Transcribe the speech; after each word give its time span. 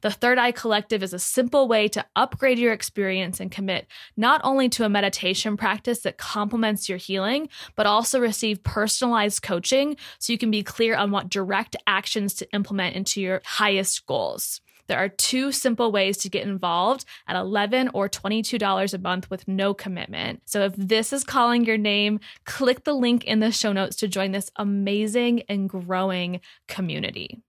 The 0.00 0.10
Third 0.10 0.38
Eye 0.38 0.52
Collective 0.52 1.02
is 1.02 1.12
a 1.12 1.18
simple 1.18 1.68
way 1.68 1.88
to 1.88 2.04
upgrade 2.16 2.58
your 2.58 2.72
experience 2.72 3.40
and 3.40 3.50
commit 3.50 3.86
not 4.16 4.40
only 4.44 4.68
to 4.70 4.84
a 4.84 4.88
meditation 4.88 5.56
practice 5.56 6.00
that 6.00 6.18
complements 6.18 6.88
your 6.88 6.98
healing, 6.98 7.48
but 7.76 7.86
also 7.86 8.20
receive 8.20 8.62
personalized 8.62 9.42
coaching 9.42 9.96
so 10.18 10.32
you 10.32 10.38
can 10.38 10.50
be 10.50 10.62
clear 10.62 10.96
on 10.96 11.10
what 11.10 11.28
direct 11.28 11.76
actions 11.86 12.34
to 12.34 12.52
implement 12.52 12.96
into 12.96 13.20
your 13.20 13.42
highest 13.44 14.06
goals. 14.06 14.60
There 14.90 14.98
are 14.98 15.08
two 15.08 15.52
simple 15.52 15.92
ways 15.92 16.16
to 16.18 16.28
get 16.28 16.42
involved 16.42 17.04
at 17.28 17.36
11 17.36 17.90
or 17.94 18.08
$22 18.08 18.92
a 18.92 18.98
month 18.98 19.30
with 19.30 19.46
no 19.46 19.72
commitment. 19.72 20.42
So 20.46 20.62
if 20.62 20.74
this 20.74 21.12
is 21.12 21.22
calling 21.22 21.64
your 21.64 21.78
name, 21.78 22.18
click 22.44 22.82
the 22.82 22.92
link 22.92 23.22
in 23.22 23.38
the 23.38 23.52
show 23.52 23.72
notes 23.72 23.94
to 23.98 24.08
join 24.08 24.32
this 24.32 24.50
amazing 24.56 25.44
and 25.48 25.68
growing 25.68 26.40
community. 26.66 27.40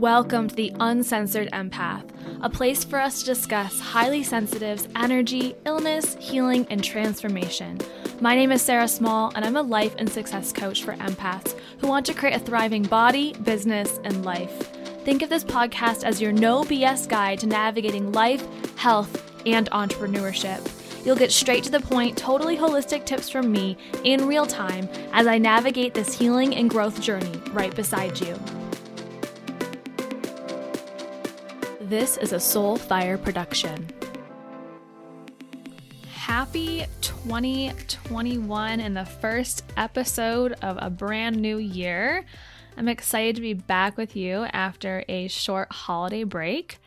Welcome 0.00 0.48
to 0.48 0.56
the 0.56 0.72
Uncensored 0.80 1.48
Empath, 1.52 2.02
a 2.42 2.50
place 2.50 2.82
for 2.82 2.98
us 2.98 3.20
to 3.20 3.26
discuss 3.26 3.78
highly 3.78 4.24
sensitives, 4.24 4.88
energy, 4.96 5.54
illness, 5.64 6.16
healing, 6.18 6.66
and 6.68 6.82
transformation. 6.82 7.78
My 8.20 8.34
name 8.34 8.50
is 8.50 8.60
Sarah 8.60 8.88
Small, 8.88 9.30
and 9.36 9.44
I'm 9.44 9.54
a 9.54 9.62
life 9.62 9.94
and 9.98 10.10
success 10.10 10.52
coach 10.52 10.82
for 10.82 10.94
empaths 10.94 11.56
who 11.78 11.86
want 11.86 12.04
to 12.06 12.12
create 12.12 12.34
a 12.34 12.40
thriving 12.40 12.82
body, 12.82 13.34
business, 13.44 14.00
and 14.02 14.24
life. 14.24 14.68
Think 15.04 15.22
of 15.22 15.28
this 15.28 15.44
podcast 15.44 16.02
as 16.02 16.20
your 16.20 16.32
no 16.32 16.64
BS 16.64 17.08
guide 17.08 17.38
to 17.38 17.46
navigating 17.46 18.10
life, 18.10 18.44
health, 18.76 19.32
and 19.46 19.70
entrepreneurship. 19.70 21.06
You'll 21.06 21.14
get 21.14 21.30
straight 21.30 21.62
to 21.64 21.70
the 21.70 21.78
point, 21.78 22.18
totally 22.18 22.56
holistic 22.56 23.06
tips 23.06 23.28
from 23.28 23.52
me 23.52 23.76
in 24.02 24.26
real 24.26 24.44
time 24.44 24.88
as 25.12 25.28
I 25.28 25.38
navigate 25.38 25.94
this 25.94 26.18
healing 26.18 26.56
and 26.56 26.68
growth 26.68 27.00
journey 27.00 27.40
right 27.52 27.74
beside 27.76 28.18
you. 28.18 28.36
This 31.84 32.16
is 32.16 32.32
a 32.32 32.36
Soulfire 32.36 33.22
production. 33.22 33.86
Happy 36.14 36.86
2021 37.02 38.80
and 38.80 38.96
the 38.96 39.04
first 39.04 39.64
episode 39.76 40.54
of 40.62 40.78
a 40.80 40.88
brand 40.88 41.36
new 41.36 41.58
year. 41.58 42.24
I'm 42.78 42.88
excited 42.88 43.36
to 43.36 43.42
be 43.42 43.52
back 43.52 43.98
with 43.98 44.16
you 44.16 44.46
after 44.54 45.04
a 45.10 45.28
short 45.28 45.70
holiday 45.74 46.24
break 46.24 46.78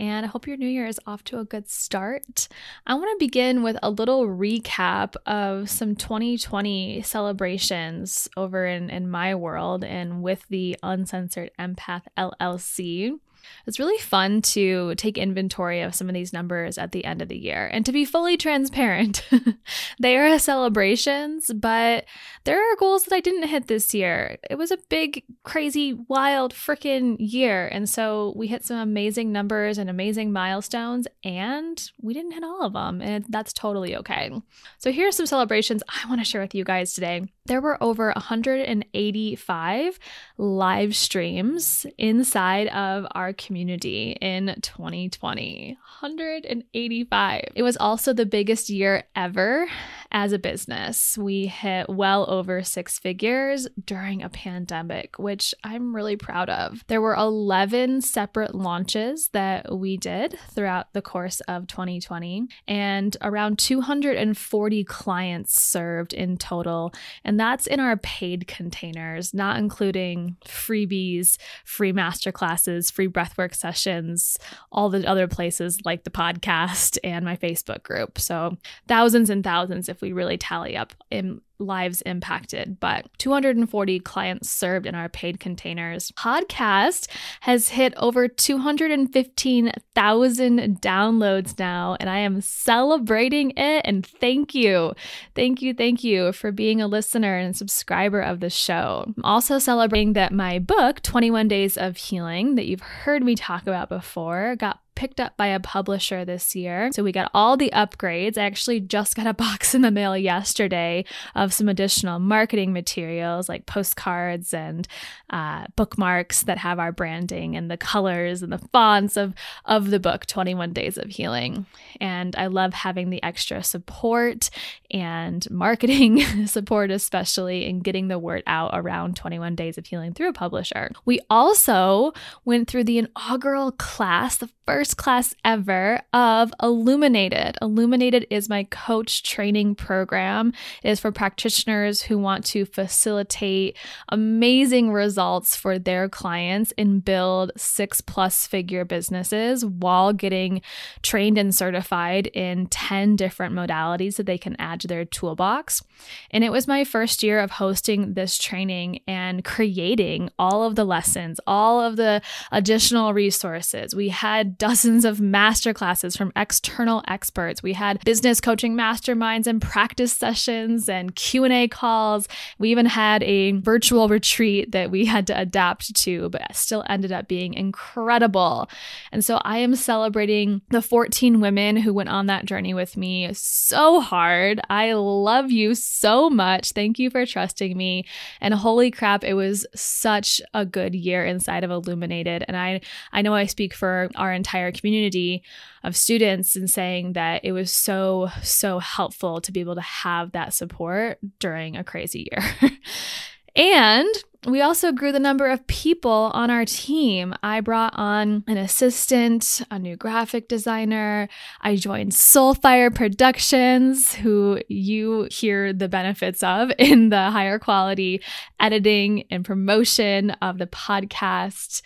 and 0.00 0.24
I 0.24 0.28
hope 0.30 0.46
your 0.46 0.56
new 0.56 0.68
year 0.68 0.86
is 0.86 1.00
off 1.06 1.24
to 1.24 1.40
a 1.40 1.44
good 1.44 1.68
start. 1.68 2.48
I 2.86 2.94
want 2.94 3.10
to 3.10 3.26
begin 3.26 3.62
with 3.62 3.76
a 3.82 3.90
little 3.90 4.26
recap 4.26 5.14
of 5.26 5.68
some 5.68 5.94
2020 5.94 7.02
celebrations 7.02 8.28
over 8.34 8.64
in, 8.64 8.88
in 8.88 9.10
my 9.10 9.34
world 9.34 9.84
and 9.84 10.22
with 10.22 10.46
the 10.48 10.78
Uncensored 10.82 11.50
Empath 11.58 12.04
LLC. 12.16 13.18
It's 13.66 13.78
really 13.78 13.98
fun 13.98 14.42
to 14.42 14.94
take 14.94 15.18
inventory 15.18 15.82
of 15.82 15.94
some 15.94 16.08
of 16.08 16.14
these 16.14 16.32
numbers 16.32 16.78
at 16.78 16.92
the 16.92 17.04
end 17.04 17.22
of 17.22 17.28
the 17.28 17.36
year. 17.36 17.68
And 17.72 17.84
to 17.86 17.92
be 17.92 18.04
fully 18.04 18.36
transparent, 18.36 19.28
they 20.00 20.16
are 20.16 20.38
celebrations, 20.38 21.50
but 21.54 22.04
there 22.44 22.58
are 22.58 22.76
goals 22.76 23.04
that 23.04 23.14
I 23.14 23.20
didn't 23.20 23.48
hit 23.48 23.66
this 23.66 23.92
year. 23.92 24.38
It 24.48 24.56
was 24.56 24.70
a 24.70 24.78
big, 24.88 25.24
crazy, 25.42 25.92
wild, 25.92 26.54
freaking 26.54 27.16
year. 27.18 27.68
And 27.68 27.88
so 27.88 28.32
we 28.36 28.46
hit 28.46 28.64
some 28.64 28.78
amazing 28.78 29.32
numbers 29.32 29.78
and 29.78 29.90
amazing 29.90 30.32
milestones, 30.32 31.06
and 31.24 31.90
we 32.00 32.14
didn't 32.14 32.32
hit 32.32 32.44
all 32.44 32.62
of 32.62 32.72
them. 32.72 33.02
And 33.02 33.24
that's 33.28 33.52
totally 33.52 33.96
okay. 33.96 34.30
So 34.78 34.92
here 34.92 35.08
are 35.08 35.12
some 35.12 35.26
celebrations 35.26 35.82
I 35.88 36.08
want 36.08 36.20
to 36.20 36.24
share 36.24 36.40
with 36.40 36.54
you 36.54 36.64
guys 36.64 36.94
today. 36.94 37.26
There 37.46 37.60
were 37.60 37.82
over 37.82 38.12
185 38.12 39.98
live 40.36 40.96
streams 40.96 41.86
inside 41.96 42.68
of 42.68 43.06
our 43.12 43.32
community 43.38 44.16
in 44.20 44.54
2020. 44.60 45.78
185. 46.00 47.44
It 47.54 47.62
was 47.62 47.76
also 47.76 48.12
the 48.12 48.26
biggest 48.26 48.68
year 48.68 49.04
ever 49.16 49.68
as 50.10 50.32
a 50.32 50.38
business. 50.38 51.18
We 51.18 51.46
hit 51.46 51.88
well 51.88 52.28
over 52.30 52.62
six 52.62 52.98
figures 52.98 53.68
during 53.84 54.22
a 54.22 54.28
pandemic, 54.28 55.18
which 55.18 55.54
I'm 55.62 55.94
really 55.94 56.16
proud 56.16 56.48
of. 56.48 56.84
There 56.86 57.02
were 57.02 57.14
11 57.14 58.00
separate 58.02 58.54
launches 58.54 59.28
that 59.32 59.76
we 59.76 59.96
did 59.96 60.38
throughout 60.50 60.92
the 60.92 61.02
course 61.02 61.40
of 61.40 61.66
2020, 61.66 62.48
and 62.66 63.16
around 63.20 63.58
240 63.58 64.84
clients 64.84 65.60
served 65.60 66.12
in 66.12 66.36
total. 66.36 66.92
And 67.24 67.38
that's 67.38 67.66
in 67.66 67.80
our 67.80 67.96
paid 67.96 68.46
containers, 68.46 69.34
not 69.34 69.58
including 69.58 70.36
freebies, 70.44 71.36
free 71.64 71.92
masterclasses, 71.92 72.92
free 72.92 73.08
breathwork 73.08 73.54
sessions, 73.54 74.38
all 74.72 74.88
the 74.88 75.06
other 75.06 75.28
places 75.28 75.80
like 75.84 76.04
the 76.04 76.10
podcast 76.10 76.98
and 77.04 77.24
my 77.24 77.36
Facebook 77.36 77.82
group. 77.82 78.18
So 78.18 78.56
thousands 78.86 79.30
and 79.30 79.44
thousands 79.44 79.88
if 79.88 79.97
we 80.00 80.12
really 80.12 80.38
tally 80.38 80.76
up 80.76 80.94
in 81.10 81.40
lives 81.60 82.02
impacted, 82.02 82.78
but 82.80 83.06
240 83.18 84.00
clients 84.00 84.48
served 84.48 84.86
in 84.86 84.94
our 84.94 85.08
paid 85.08 85.40
containers. 85.40 86.12
Podcast 86.12 87.08
has 87.40 87.70
hit 87.70 87.92
over 87.96 88.28
215,000 88.28 90.80
downloads 90.80 91.58
now, 91.58 91.96
and 91.98 92.08
I 92.08 92.18
am 92.18 92.40
celebrating 92.40 93.50
it. 93.56 93.82
And 93.84 94.06
thank 94.06 94.54
you, 94.54 94.94
thank 95.34 95.60
you, 95.62 95.74
thank 95.74 96.04
you 96.04 96.32
for 96.32 96.52
being 96.52 96.80
a 96.80 96.86
listener 96.86 97.36
and 97.36 97.56
subscriber 97.56 98.20
of 98.20 98.38
the 98.40 98.50
show. 98.50 99.12
I'm 99.16 99.24
also 99.24 99.58
celebrating 99.58 100.12
that 100.12 100.32
my 100.32 100.60
book, 100.60 101.02
21 101.02 101.48
Days 101.48 101.76
of 101.76 101.96
Healing, 101.96 102.54
that 102.54 102.66
you've 102.66 102.80
heard 102.80 103.24
me 103.24 103.34
talk 103.34 103.62
about 103.62 103.88
before, 103.88 104.54
got 104.56 104.78
picked 104.98 105.20
up 105.20 105.36
by 105.36 105.46
a 105.46 105.60
publisher 105.60 106.24
this 106.24 106.56
year. 106.56 106.90
So 106.92 107.04
we 107.04 107.12
got 107.12 107.30
all 107.32 107.56
the 107.56 107.70
upgrades. 107.72 108.36
I 108.36 108.42
actually 108.42 108.80
just 108.80 109.14
got 109.14 109.28
a 109.28 109.32
box 109.32 109.72
in 109.72 109.82
the 109.82 109.92
mail 109.92 110.16
yesterday 110.16 111.04
of 111.36 111.52
some 111.52 111.68
additional 111.68 112.18
marketing 112.18 112.72
materials 112.72 113.48
like 113.48 113.64
postcards 113.64 114.52
and 114.52 114.88
uh, 115.30 115.66
bookmarks 115.76 116.42
that 116.42 116.58
have 116.58 116.80
our 116.80 116.90
branding 116.90 117.54
and 117.54 117.70
the 117.70 117.76
colors 117.76 118.42
and 118.42 118.52
the 118.52 118.58
fonts 118.72 119.16
of, 119.16 119.34
of 119.66 119.90
the 119.90 120.00
book, 120.00 120.26
21 120.26 120.72
Days 120.72 120.98
of 120.98 121.10
Healing. 121.10 121.66
And 122.00 122.34
I 122.34 122.48
love 122.48 122.74
having 122.74 123.10
the 123.10 123.22
extra 123.22 123.62
support 123.62 124.50
and 124.90 125.48
marketing 125.48 126.46
support, 126.46 126.90
especially 126.90 127.66
in 127.66 127.80
getting 127.80 128.08
the 128.08 128.18
word 128.18 128.42
out 128.48 128.72
around 128.72 129.14
21 129.14 129.54
Days 129.54 129.78
of 129.78 129.86
Healing 129.86 130.12
through 130.12 130.30
a 130.30 130.32
publisher. 130.32 130.90
We 131.04 131.20
also 131.30 132.14
went 132.44 132.68
through 132.68 132.84
the 132.84 132.98
inaugural 132.98 133.70
class, 133.70 134.38
the 134.38 134.50
first 134.66 134.87
first 134.88 134.96
class 134.96 135.34
ever 135.44 136.00
of 136.14 136.50
Illuminated. 136.62 137.58
Illuminated 137.60 138.26
is 138.30 138.48
my 138.48 138.64
coach 138.64 139.22
training 139.22 139.74
program. 139.74 140.54
It 140.82 140.88
is 140.88 140.98
for 140.98 141.12
practitioners 141.12 142.00
who 142.00 142.16
want 142.16 142.46
to 142.46 142.64
facilitate 142.64 143.76
amazing 144.08 144.90
results 144.90 145.54
for 145.54 145.78
their 145.78 146.08
clients 146.08 146.72
and 146.78 147.04
build 147.04 147.52
six 147.54 148.00
plus 148.00 148.46
figure 148.46 148.86
businesses 148.86 149.62
while 149.62 150.14
getting 150.14 150.62
trained 151.02 151.36
and 151.36 151.54
certified 151.54 152.28
in 152.28 152.66
10 152.68 153.14
different 153.16 153.54
modalities 153.54 154.16
that 154.16 154.24
they 154.24 154.38
can 154.38 154.56
add 154.58 154.80
to 154.80 154.88
their 154.88 155.04
toolbox. 155.04 155.82
And 156.30 156.44
it 156.44 156.52
was 156.52 156.66
my 156.66 156.84
first 156.84 157.22
year 157.22 157.40
of 157.40 157.50
hosting 157.50 158.14
this 158.14 158.38
training 158.38 159.00
and 159.06 159.44
creating 159.44 160.30
all 160.38 160.64
of 160.64 160.76
the 160.76 160.84
lessons, 160.84 161.40
all 161.46 161.82
of 161.82 161.96
the 161.96 162.22
additional 162.52 163.12
resources. 163.12 163.94
We 163.94 164.08
had 164.08 164.56
dozens 164.56 164.77
of 164.84 165.20
master 165.20 165.74
classes 165.74 166.16
from 166.16 166.32
external 166.36 167.02
experts. 167.08 167.62
We 167.62 167.72
had 167.72 168.04
business 168.04 168.40
coaching 168.40 168.74
masterminds 168.74 169.46
and 169.46 169.60
practice 169.60 170.12
sessions 170.12 170.88
and 170.88 171.14
Q&A 171.14 171.68
calls. 171.68 172.28
We 172.58 172.70
even 172.70 172.86
had 172.86 173.22
a 173.22 173.52
virtual 173.52 174.08
retreat 174.08 174.72
that 174.72 174.90
we 174.90 175.04
had 175.06 175.26
to 175.28 175.38
adapt 175.38 175.94
to, 175.94 176.28
but 176.28 176.54
still 176.54 176.84
ended 176.88 177.12
up 177.12 177.28
being 177.28 177.54
incredible. 177.54 178.68
And 179.12 179.24
so 179.24 179.40
I 179.42 179.58
am 179.58 179.74
celebrating 179.74 180.62
the 180.70 180.82
14 180.82 181.40
women 181.40 181.76
who 181.76 181.92
went 181.92 182.08
on 182.08 182.26
that 182.26 182.44
journey 182.44 182.74
with 182.74 182.96
me 182.96 183.30
so 183.32 184.00
hard. 184.00 184.60
I 184.70 184.92
love 184.92 185.50
you 185.50 185.74
so 185.74 186.30
much. 186.30 186.72
Thank 186.72 186.98
you 186.98 187.10
for 187.10 187.26
trusting 187.26 187.76
me. 187.76 188.04
And 188.40 188.54
holy 188.54 188.90
crap, 188.90 189.24
it 189.24 189.34
was 189.34 189.66
such 189.74 190.40
a 190.54 190.64
good 190.64 190.94
year 190.94 191.24
inside 191.24 191.64
of 191.64 191.70
Illuminated. 191.70 192.44
And 192.46 192.56
I 192.56 192.80
I 193.12 193.22
know 193.22 193.34
I 193.34 193.46
speak 193.46 193.74
for 193.74 194.10
our 194.16 194.32
entire 194.32 194.67
community 194.72 195.42
of 195.82 195.96
students 195.96 196.56
and 196.56 196.68
saying 196.68 197.14
that 197.14 197.44
it 197.44 197.52
was 197.52 197.72
so 197.72 198.28
so 198.42 198.78
helpful 198.78 199.40
to 199.40 199.52
be 199.52 199.60
able 199.60 199.74
to 199.74 199.80
have 199.80 200.32
that 200.32 200.52
support 200.52 201.18
during 201.38 201.76
a 201.76 201.84
crazy 201.84 202.28
year. 202.30 202.70
and 203.56 204.08
we 204.46 204.60
also 204.60 204.92
grew 204.92 205.10
the 205.10 205.18
number 205.18 205.50
of 205.50 205.66
people 205.66 206.30
on 206.32 206.48
our 206.48 206.64
team. 206.64 207.34
I 207.42 207.60
brought 207.60 207.94
on 207.96 208.44
an 208.46 208.56
assistant, 208.56 209.62
a 209.70 209.80
new 209.80 209.96
graphic 209.96 210.48
designer. 210.48 211.28
I 211.60 211.74
joined 211.74 212.12
Soulfire 212.12 212.94
Productions, 212.94 214.14
who 214.14 214.60
you 214.68 215.26
hear 215.30 215.72
the 215.72 215.88
benefits 215.88 216.44
of 216.44 216.70
in 216.78 217.08
the 217.08 217.30
higher 217.30 217.58
quality 217.58 218.22
editing 218.60 219.24
and 219.30 219.44
promotion 219.44 220.30
of 220.40 220.58
the 220.58 220.66
podcast 220.68 221.82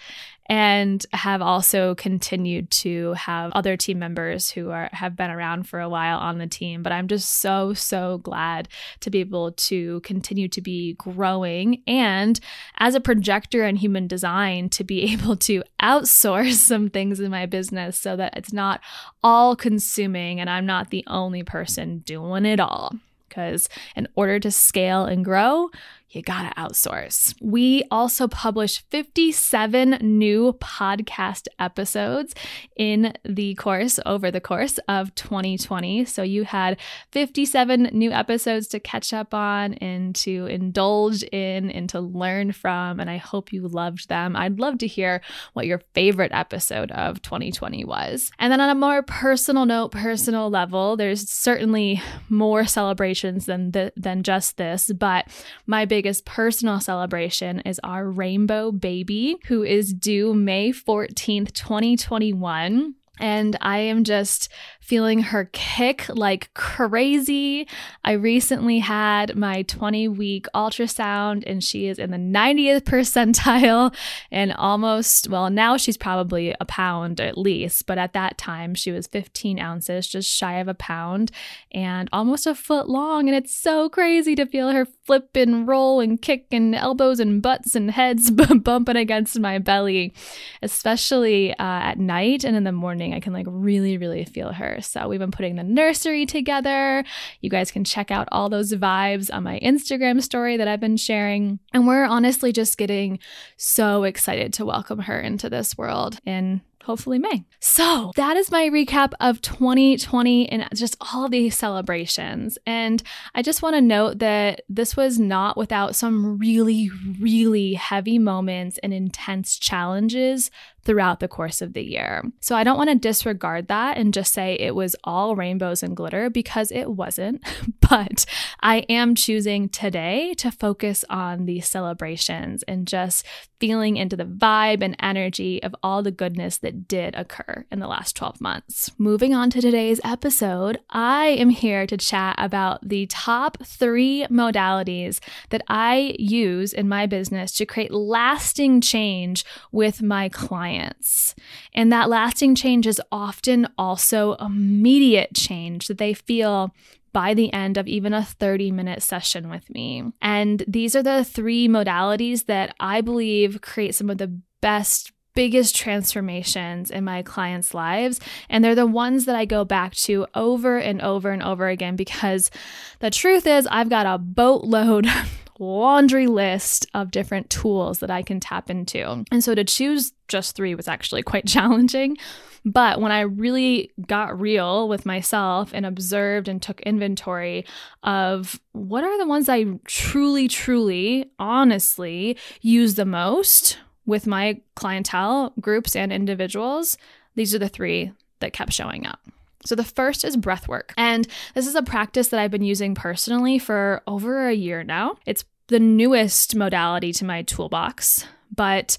and 0.53 1.07
have 1.15 1.41
also 1.41 1.95
continued 1.95 2.71
to 2.71 3.15
have 3.15 3.53
other 3.55 3.75
team 3.75 3.99
members 3.99 4.51
who 4.51 4.69
are 4.69 4.91
have 4.93 5.17
been 5.17 5.31
around 5.31 5.67
for 5.67 5.81
a 5.81 5.89
while 5.89 6.19
on 6.19 6.37
the 6.37 6.47
team. 6.47 6.83
But 6.83 6.93
i'm 6.93 7.09
just 7.09 7.39
so 7.41 7.73
so 7.73 8.19
glad 8.19 8.69
to 9.01 9.09
be 9.09 9.21
able 9.21 9.53
to 9.53 10.01
continue 10.01 10.49
to 10.49 10.61
be 10.61 10.93
growing 10.99 11.83
and 11.87 12.39
as 12.77 12.95
a 12.95 13.01
projector 13.01 13.65
in 13.65 13.77
human 13.77 14.07
design 14.07 14.69
to 14.69 14.85
be 14.85 15.01
able 15.15 15.37
to 15.37 15.63
outsource 15.81 16.57
some 16.57 16.91
things 16.91 17.19
in 17.19 17.31
my 17.31 17.47
business 17.47 17.99
so 17.99 18.15
that 18.17 18.37
it's 18.37 18.53
not 18.53 18.83
all 19.25 19.57
consuming 19.57 20.39
and 20.39 20.51
i'm 20.51 20.67
not 20.67 20.91
the 20.91 21.05
only 21.07 21.43
person 21.43 22.01
doing 22.01 22.45
it 22.45 22.61
all. 22.61 22.93
Because 23.27 23.71
in 23.97 24.07
order 24.15 24.39
to 24.41 24.51
scale 24.51 25.07
and 25.07 25.25
grow 25.25 25.71
you 26.15 26.23
gotta 26.23 26.55
outsource. 26.57 27.35
We 27.41 27.85
also 27.91 28.29
published 28.29 28.85
57 28.91 29.99
new 30.03 30.53
podcast 30.61 31.49
episodes 31.59 32.35
in 32.77 33.15
the 33.25 33.55
course 33.55 33.99
over 34.05 34.31
the 34.31 34.41
course 34.41 34.79
of 34.89 35.15
2020. 35.15 36.05
So 36.05 36.23
you 36.23 36.45
had 36.45 36.79
57 37.13 37.91
new 37.93 38.11
episodes 38.11 38.69
to 38.69 38.81
catch 38.81 39.13
up 39.13 39.33
on 39.33 39.75
and 39.75 40.15
to 40.17 40.47
indulge 40.47 41.23
in 41.25 41.71
and 41.71 41.89
to 41.91 42.01
learn 42.01 42.53
from. 42.53 43.01
And 43.01 43.09
I 43.09 43.17
hope 43.17 43.53
you 43.53 43.67
loved 43.67 44.09
them. 44.09 44.37
I'd 44.37 44.61
love 44.61 44.79
to 44.79 44.87
hear 44.87 45.23
what 45.55 45.67
your 45.67 45.81
favorite 45.95 46.33
episode 46.33 46.91
of 46.93 47.23
2020 47.23 47.85
was. 47.85 48.31
And 48.39 48.53
then 48.53 48.61
on 48.61 48.71
a 48.71 48.75
more 48.75 49.03
personal 49.03 49.65
note, 49.65 49.93
personal 49.93 50.51
level, 50.51 50.97
there's 50.97 51.29
certainly 51.29 52.03
more 52.29 52.67
celebrations 52.67 53.47
than 53.47 53.71
the, 53.71 53.93
than 53.97 54.23
just 54.23 54.57
this, 54.57 54.93
but 54.93 55.29
my 55.67 55.85
big 55.85 56.02
biggest 56.03 56.25
personal 56.25 56.81
celebration 56.81 57.61
is 57.61 57.79
our 57.85 58.11
rainbow 58.11 58.73
baby, 58.73 59.37
who 59.47 59.63
is 59.63 59.95
due 59.95 60.35
May 60.35 60.73
14th, 60.73 61.53
2021. 61.53 62.97
And 63.21 63.57
I 63.61 63.79
am 63.79 64.03
just 64.03 64.49
feeling 64.83 65.21
her 65.21 65.49
kick 65.53 66.07
like 66.09 66.53
crazy. 66.55 67.69
I 68.05 68.13
recently 68.13 68.81
had 68.81 69.37
my 69.37 69.63
20 69.63 70.09
week 70.09 70.47
ultrasound 70.55 71.45
and 71.47 71.63
she 71.63 71.87
is 71.87 72.01
in 72.01 72.11
the 72.11 72.17
90th 72.17 72.83
percentile 72.83 73.95
and 74.33 74.53
almost, 74.55 75.29
well, 75.29 75.51
now 75.51 75.77
she's 75.77 75.97
probably 75.97 76.55
a 76.61 76.65
pound 76.65 77.21
at 77.21 77.39
least, 77.39 77.87
but 77.87 77.97
at 77.97 78.13
that 78.15 78.37
time 78.37 78.75
she 78.75 78.91
was 78.91 79.07
15 79.07 79.61
ounces, 79.61 80.09
just 80.09 80.29
shy 80.29 80.59
of 80.59 80.67
a 80.67 80.75
pound 80.75 81.31
and 81.71 82.09
almost 82.13 82.49
a 82.49 82.55
foot 82.55 82.89
long. 82.89 83.29
And 83.29 83.37
it's 83.37 83.55
so 83.55 83.89
crazy 83.89 84.35
to 84.35 84.47
feel 84.47 84.71
her 84.71 84.85
flip 84.85 85.37
and 85.37 85.69
roll 85.69 86.01
and 86.01 86.21
kick 86.21 86.47
and 86.51 86.75
elbows 86.75 87.21
and 87.21 87.41
butts 87.41 87.77
and 87.77 87.93
heads 87.93 88.31
bumping 88.63 88.97
against 88.97 89.39
my 89.39 89.59
belly, 89.59 90.13
especially 90.61 91.53
uh, 91.53 91.55
at 91.91 92.01
night 92.01 92.43
and 92.43 92.57
in 92.57 92.65
the 92.65 92.73
morning. 92.73 93.15
I 93.15 93.21
can 93.21 93.33
like 93.33 93.47
really, 93.49 93.97
really 93.97 94.25
feel 94.25 94.53
her. 94.53 94.72
So 94.81 95.09
we've 95.09 95.21
been 95.21 95.31
putting 95.31 95.57
the 95.57 95.63
nursery 95.65 96.25
together. 96.27 97.05
You 97.41 97.51
guys 97.51 97.71
can 97.71 97.85
check 97.85 98.11
out 98.11 98.29
all 98.33 98.49
those 98.49 98.73
vibes 98.73 99.33
on 99.33 99.43
my 99.43 99.59
Instagram 99.61 100.23
story 100.23 100.57
that 100.57 100.69
I've 100.69 100.81
been 100.81 100.97
sharing. 100.97 101.59
And 101.73 101.87
we're 101.87 102.05
honestly 102.05 102.53
just 102.53 102.79
getting 102.79 103.19
so 103.57 104.05
excited 104.05 104.53
to 104.55 104.65
welcome 104.65 105.01
her 105.01 105.21
into 105.21 105.51
this 105.51 105.77
world 105.77 106.19
in 106.25 106.63
hopefully 106.85 107.19
May. 107.19 107.45
So 107.61 108.13
that 108.17 108.37
is 108.37 108.51
my 108.51 108.69
recap 108.69 109.13
of 109.21 109.41
2020 109.41 110.49
and 110.49 110.69
just 110.75 110.97
all 111.01 111.29
these 111.29 111.57
celebrations. 111.57 112.59
And 112.67 113.03
I 113.35 113.43
just 113.43 113.63
want 113.63 113.77
to 113.77 113.81
note 113.81 114.19
that 114.19 114.63
this 114.69 114.97
was 114.97 115.19
not 115.19 115.57
without 115.57 115.95
some 115.95 116.39
really, 116.39 116.91
really 117.21 117.75
heavy 117.75 118.19
moments 118.19 118.79
and 118.83 118.93
intense 118.93 119.59
challenges 119.59 120.51
throughout 120.85 121.21
the 121.21 121.29
course 121.29 121.63
of 121.63 121.73
the 121.73 121.83
year. 121.83 122.23
So 122.41 122.57
I 122.57 122.65
don't 122.65 122.77
want 122.77 122.91
to 122.91 122.97
disregard 122.97 123.69
that 123.69 123.97
and 123.97 124.13
just 124.13 124.33
say 124.33 124.55
it 124.55 124.75
was 124.75 124.97
all 125.05 125.37
rainbows 125.37 125.83
and 125.83 125.97
glitter 125.97 126.29
because 126.31 126.71
it 126.71 126.91
wasn't. 126.91 127.45
But 127.93 128.25
I 128.61 128.87
am 128.89 129.15
choosing 129.15 129.69
today 129.69 130.33
to 130.39 130.51
focus 130.51 131.05
on 131.11 131.45
the 131.45 131.61
celebrations 131.61 132.63
and 132.63 132.89
just 132.89 133.27
feeling 133.61 133.99
into 133.99 134.17
the 134.17 134.25
vibe 134.25 134.83
and 134.83 134.97
energy 134.99 135.63
of 135.63 135.75
all 135.83 136.03
the 136.03 136.11
goodness 136.11 136.57
that 136.59 136.89
did 136.89 137.15
occur 137.15 137.67
in 137.71 137.81
the 137.81 137.87
last 137.87 138.17
12 138.17 138.41
months. 138.41 138.91
Moving 138.97 139.35
on 139.35 139.51
to 139.51 139.61
today's 139.61 140.01
episode, 140.05 140.79
I 140.89 141.27
am 141.27 141.51
here 141.51 141.87
to 141.87 141.99
chat 141.99 142.37
about 142.39 142.89
the 142.89 143.05
top 143.09 143.59
three 143.63 144.25
modalities 144.31 145.21
that 145.51 145.63
I 145.69 146.17
use 146.19 146.73
in 146.73 146.89
my 146.89 147.05
business 147.05 147.53
to 147.53 147.67
create 147.67 147.93
lasting 147.93 148.81
change 148.81 149.45
with 149.71 150.01
my 150.01 150.31
clients 150.31 150.72
clients. 150.73 151.35
And 151.75 151.93
that 151.93 152.09
lasting 152.09 152.55
change 152.55 152.87
is 152.87 153.01
often 153.11 153.69
also 153.79 154.35
immediate 154.35 155.35
change 155.35 155.89
that 155.89 155.99
they 155.99 156.15
feel 156.15 156.75
by 157.13 157.35
the 157.35 157.53
end 157.53 157.77
of 157.77 157.87
even 157.87 158.15
a 158.15 158.25
30 158.25 158.73
minute 158.73 159.03
session 159.03 159.51
with 159.51 159.69
me. 159.71 160.05
And 160.23 160.65
these 160.67 160.97
are 160.97 161.03
the 161.03 161.25
three 161.25 161.69
modalities 161.69 162.47
that 162.47 162.75
I 162.81 163.01
believe 163.01 163.61
create 163.61 163.95
some 163.95 164.09
of 164.09 164.19
the 164.19 164.41
best 164.61 165.13
biggest 165.35 165.75
transformations 165.75 166.91
in 166.91 167.05
my 167.05 167.23
clients' 167.23 167.73
lives. 167.73 168.21
And 168.51 168.63
they're 168.63 168.75
the 168.75 168.87
ones 168.87 169.25
that 169.25 169.35
I 169.35 169.47
go 169.47 169.65
back 169.65 169.95
to 169.95 170.27
over 170.35 170.77
and 170.77 171.01
over 171.01 171.31
and 171.31 171.43
over 171.43 171.69
again 171.69 171.97
because 171.97 172.51
the 172.99 173.11
truth 173.11 173.47
is, 173.47 173.67
I've 173.71 173.89
got 173.89 174.05
a 174.05 174.19
boatload 174.19 175.07
laundry 175.63 176.27
list 176.27 176.87
of 176.93 177.11
different 177.11 177.49
tools 177.49 178.01
that 178.01 178.11
I 178.11 178.23
can 178.23 178.41
tap 178.41 178.69
into. 178.69 179.25
And 179.31 179.45
so 179.45 179.55
to 179.55 179.65
choose 179.65 180.13
just 180.29 180.57
three 180.57 180.75
was 180.75 180.89
actually 180.89 181.23
quite 181.23 181.47
challenging. 181.47 182.17
But 182.65 183.01
when 183.01 183.13
I 183.13 183.21
really 183.21 183.91
got 184.07 184.41
real 184.41 184.89
with 184.89 185.07
myself 185.07 185.71
and 185.73 185.85
observed 185.85 186.49
and 186.49 186.63
took 186.63 186.81
inventory 186.83 187.65
of 188.03 188.61
what 188.73 189.05
are 189.05 189.19
the 189.19 189.27
ones 189.27 189.49
I 189.49 189.65
truly, 189.87 190.49
truly, 190.49 191.31
honestly 191.39 192.37
use 192.61 192.95
the 192.95 193.05
most 193.05 193.79
with 194.07 194.27
my 194.27 194.61
clientele, 194.75 195.53
groups, 195.61 195.97
and 195.97 196.13
individuals, 196.13 196.99
these 197.35 197.55
are 197.55 197.59
the 197.59 197.69
three 197.69 198.13
that 198.41 198.53
kept 198.53 198.73
showing 198.73 199.07
up. 199.07 199.21
So, 199.65 199.77
the 199.77 199.85
first 199.85 200.25
is 200.25 200.37
breath 200.37 200.67
work. 200.67 200.93
And 200.97 201.27
this 201.55 201.69
is 201.69 201.77
a 201.77 201.83
practice 201.83 202.29
that 202.29 202.41
I've 202.41 202.51
been 202.51 202.65
using 202.65 202.97
personally 202.97 203.61
for 203.61 204.03
over 204.09 204.49
a 204.49 204.53
year 204.53 204.83
now. 204.83 205.17
It's 205.25 205.45
the 205.69 205.81
newest 205.81 206.55
modality 206.57 207.13
to 207.15 207.25
my 207.25 207.43
toolbox, 207.43 208.27
but 208.55 208.99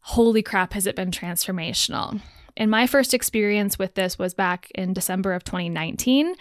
holy 0.00 0.42
crap, 0.42 0.72
has 0.72 0.86
it 0.86 0.96
been 0.96 1.10
transformational. 1.10 2.20
And 2.56 2.70
my 2.70 2.86
first 2.86 3.14
experience 3.14 3.78
with 3.78 3.94
this 3.94 4.18
was 4.18 4.34
back 4.34 4.70
in 4.74 4.92
December 4.92 5.32
of 5.32 5.44
2019. 5.44 6.34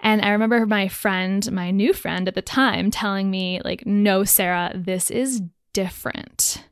And 0.00 0.22
I 0.22 0.30
remember 0.30 0.66
my 0.66 0.88
friend, 0.88 1.50
my 1.50 1.70
new 1.70 1.92
friend 1.92 2.28
at 2.28 2.34
the 2.34 2.42
time, 2.42 2.90
telling 2.90 3.30
me, 3.30 3.60
like, 3.64 3.86
no, 3.86 4.24
Sarah, 4.24 4.72
this 4.74 5.10
is 5.10 5.42
different. 5.72 6.62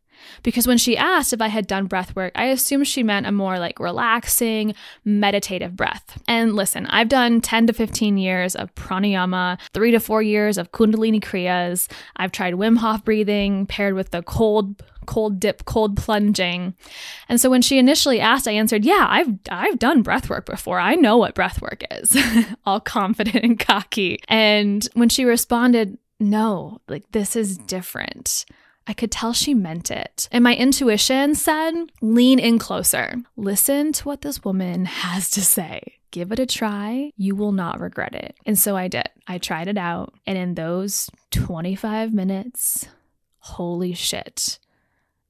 Because 0.42 0.66
when 0.66 0.78
she 0.78 0.96
asked 0.96 1.32
if 1.32 1.40
I 1.40 1.48
had 1.48 1.66
done 1.66 1.86
breath 1.86 2.14
work, 2.16 2.32
I 2.34 2.46
assumed 2.46 2.86
she 2.86 3.02
meant 3.02 3.26
a 3.26 3.32
more 3.32 3.58
like 3.58 3.78
relaxing, 3.78 4.74
meditative 5.04 5.76
breath. 5.76 6.20
And 6.28 6.54
listen, 6.54 6.86
I've 6.86 7.08
done 7.08 7.40
10 7.40 7.68
to 7.68 7.72
15 7.72 8.18
years 8.18 8.54
of 8.54 8.74
pranayama, 8.74 9.58
three 9.72 9.90
to 9.90 10.00
four 10.00 10.22
years 10.22 10.58
of 10.58 10.72
Kundalini 10.72 11.20
Kriyas. 11.20 11.90
I've 12.16 12.32
tried 12.32 12.54
Wim 12.54 12.78
Hof 12.78 13.04
breathing 13.04 13.66
paired 13.66 13.94
with 13.94 14.10
the 14.10 14.22
cold 14.22 14.82
cold 15.06 15.40
dip, 15.40 15.64
cold 15.64 15.96
plunging. 15.96 16.74
And 17.28 17.40
so 17.40 17.50
when 17.50 17.62
she 17.62 17.78
initially 17.78 18.20
asked, 18.20 18.46
I 18.46 18.52
answered, 18.52 18.84
"Yeah, 18.84 19.06
I've 19.08 19.34
I've 19.50 19.78
done 19.78 20.02
breath 20.02 20.28
work 20.30 20.46
before. 20.46 20.78
I 20.78 20.94
know 20.94 21.16
what 21.16 21.34
breath 21.34 21.60
work 21.60 21.82
is." 21.90 22.16
All 22.66 22.80
confident 22.80 23.44
and 23.44 23.58
cocky. 23.58 24.20
And 24.28 24.86
when 24.94 25.08
she 25.08 25.24
responded, 25.24 25.98
"No, 26.20 26.80
like 26.88 27.04
this 27.12 27.36
is 27.36 27.58
different." 27.58 28.44
I 28.86 28.92
could 28.92 29.10
tell 29.10 29.32
she 29.32 29.54
meant 29.54 29.90
it. 29.90 30.28
And 30.32 30.42
my 30.42 30.54
intuition 30.54 31.34
said, 31.34 31.72
lean 32.00 32.38
in 32.38 32.58
closer. 32.58 33.16
Listen 33.36 33.92
to 33.92 34.04
what 34.04 34.22
this 34.22 34.44
woman 34.44 34.86
has 34.86 35.30
to 35.30 35.40
say. 35.40 35.98
Give 36.10 36.30
it 36.30 36.38
a 36.38 36.46
try. 36.46 37.10
You 37.16 37.34
will 37.34 37.52
not 37.52 37.80
regret 37.80 38.14
it. 38.14 38.36
And 38.44 38.58
so 38.58 38.76
I 38.76 38.88
did. 38.88 39.08
I 39.26 39.38
tried 39.38 39.68
it 39.68 39.78
out. 39.78 40.12
And 40.26 40.36
in 40.36 40.54
those 40.54 41.08
25 41.30 42.12
minutes, 42.12 42.86
holy 43.38 43.94
shit, 43.94 44.58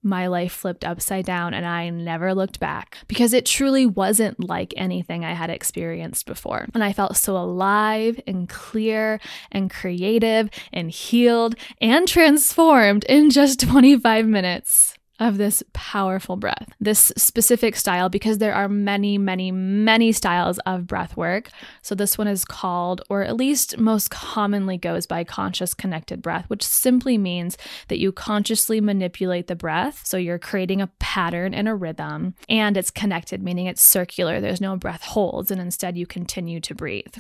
my 0.03 0.27
life 0.27 0.53
flipped 0.53 0.85
upside 0.85 1.25
down 1.25 1.55
and 1.55 1.65
I 1.65 1.91
never 1.91 2.35
looked 2.35 2.59
back 2.61 2.99
because 3.09 3.33
it 3.33 3.47
truly 3.47 3.87
wasn't 3.87 4.43
like 4.43 4.75
anything 4.77 5.25
I 5.25 5.33
had 5.33 5.51
experienced 5.51 6.27
before. 6.27 6.67
And 6.75 6.83
I 6.83 6.93
felt 6.93 7.17
so 7.17 7.37
alive 7.37 8.21
and 8.27 8.49
clear 8.49 9.21
and 9.51 9.71
creative 9.71 10.51
and 10.73 10.91
healed 10.91 11.55
and 11.81 12.09
transformed 12.09 13.05
in 13.05 13.31
just 13.31 13.61
25 13.69 14.27
minutes 14.27 14.95
of 15.23 15.39
this 15.39 15.63
powerful 15.73 16.37
breath, 16.37 16.75
this 16.81 17.13
specific 17.17 17.77
style, 17.77 18.09
because 18.09 18.39
there 18.39 18.55
are 18.55 18.69
many, 18.69 19.17
many, 19.17 19.53
many 19.53 20.11
styles 20.11 20.59
of 20.61 20.87
breath 20.87 21.17
work. 21.17 21.49
So, 21.81 21.95
this 21.95 22.19
one 22.19 22.27
is 22.27 22.45
called, 22.45 23.03
or 23.09 23.23
at 23.23 23.37
least 23.37 23.79
most 23.79 24.11
commonly 24.11 24.77
goes 24.77 25.07
by 25.07 25.23
conscious 25.25 25.75
connected 25.75 26.21
breath, 26.21 26.45
which 26.49 26.65
simply 26.65 27.17
means 27.17 27.57
that 27.89 28.01
you 28.01 28.11
consciously 28.11 28.81
manipulate 28.81 29.47
the 29.47 29.55
breath. 29.55 30.03
So, 30.05 30.17
you're 30.17 30.39
creating 30.39 30.81
a 30.81 30.89
pattern 30.99 31.55
and 31.55 31.69
a 31.69 31.75
rhythm, 31.75 32.35
and 32.49 32.77
it's 32.77 32.91
connected, 32.91 33.43
meaning 33.43 33.67
it's 33.67 33.83
circular. 33.83 34.41
There's 34.41 34.61
no 34.61 34.77
breath 34.77 35.03
holds, 35.03 35.51
and 35.51 35.61
instead 35.61 35.97
you 35.97 36.07
continue 36.07 36.61
to 36.61 36.75
breathe. 36.75 37.15